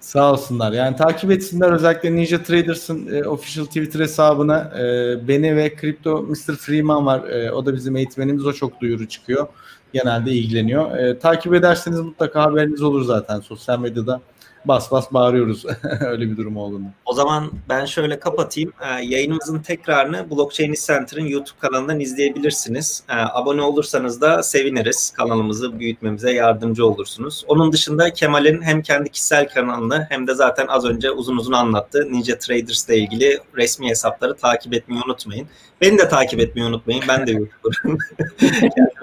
[0.00, 0.72] Sağ olsunlar.
[0.72, 6.56] Yani takip etsinler özellikle Ninja Traders'ın e, official Twitter hesabına e, beni ve Crypto Mr.
[6.56, 7.28] Freeman var.
[7.28, 8.46] E, o da bizim eğitmenimiz.
[8.46, 9.46] O çok duyuru çıkıyor.
[9.92, 10.96] Genelde ilgileniyor.
[10.96, 14.20] E, takip ederseniz mutlaka haberiniz olur zaten sosyal medyada
[14.64, 15.64] bas bas bağırıyoruz
[16.00, 16.88] öyle bir durum olduğunda.
[17.04, 18.72] O zaman ben şöyle kapatayım.
[18.80, 23.04] Ee, yayınımızın tekrarını Blockchain Center'ın YouTube kanalından izleyebilirsiniz.
[23.08, 25.10] Ee, abone olursanız da seviniriz.
[25.10, 27.44] Kanalımızı büyütmemize yardımcı olursunuz.
[27.48, 32.12] Onun dışında Kemal'in hem kendi kişisel kanalını hem de zaten az önce uzun uzun anlattığı
[32.12, 35.48] Ninja Traders ile ilgili resmi hesapları takip etmeyi unutmayın.
[35.80, 37.04] Beni de takip etmeyi unutmayın.
[37.08, 37.98] Ben de YouTuber'ım.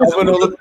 [0.00, 0.58] abone olup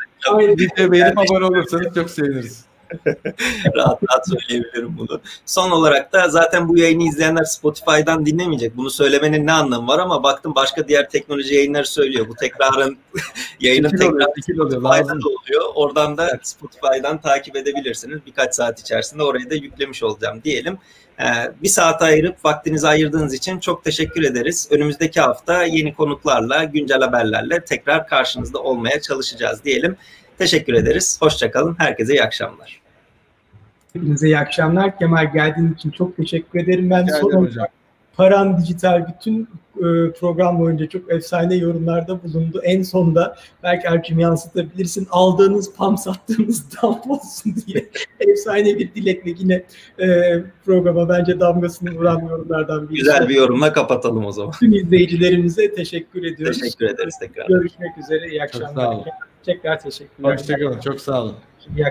[0.91, 2.68] beğenip abone olursanız çok seviniriz.
[3.75, 5.21] rahat rahat söyleyebilirim bunu.
[5.45, 8.77] Son olarak da zaten bu yayını izleyenler Spotify'dan dinlemeyecek.
[8.77, 12.27] Bunu söylemenin ne anlamı var ama baktım başka diğer teknoloji yayınları söylüyor.
[12.29, 12.97] Bu tekrarın
[13.59, 15.71] yayının tekrar oluyor, Spotify'da da oluyor.
[15.75, 18.19] Oradan da Spotify'dan takip edebilirsiniz.
[18.25, 20.77] Birkaç saat içerisinde oraya da yüklemiş olacağım diyelim.
[21.19, 21.25] Ee,
[21.63, 24.67] bir saat ayırıp vaktinizi ayırdığınız için çok teşekkür ederiz.
[24.71, 29.97] Önümüzdeki hafta yeni konuklarla, güncel haberlerle tekrar karşınızda olmaya çalışacağız diyelim.
[30.37, 31.17] Teşekkür ederiz.
[31.21, 31.75] Hoşçakalın.
[31.79, 32.78] Herkese iyi akşamlar.
[33.93, 34.99] Hepinize iyi akşamlar.
[34.99, 36.89] Kemal geldiğin için çok teşekkür ederim.
[36.89, 37.71] Ben Rica son olarak.
[38.19, 39.47] Paran Dijital bütün
[39.77, 42.61] e, program boyunca çok efsane yorumlarda bulundu.
[42.63, 45.07] En sonda belki Ercim yansıtabilirsin.
[45.11, 47.89] Aldığınız pam sattığınız dam olsun diye
[48.19, 49.63] efsane bir dilekle yine
[49.99, 53.03] e, programa bence damgasını vuran yorumlardan birisi.
[53.03, 54.51] Güzel bir yorumla kapatalım o zaman.
[54.51, 56.59] Tüm izleyicilerimize teşekkür ediyoruz.
[56.59, 57.47] Teşekkür ederiz tekrar.
[57.47, 58.27] Görüşmek üzere.
[58.29, 58.95] İyi Çok sağ akşamlar.
[58.95, 59.05] olun.
[59.45, 60.33] Tekrar teşekkürler.
[60.33, 60.79] Hoşçakalın.
[60.79, 61.35] Çok sağ olun.
[61.75, 61.87] İyi akşamlar.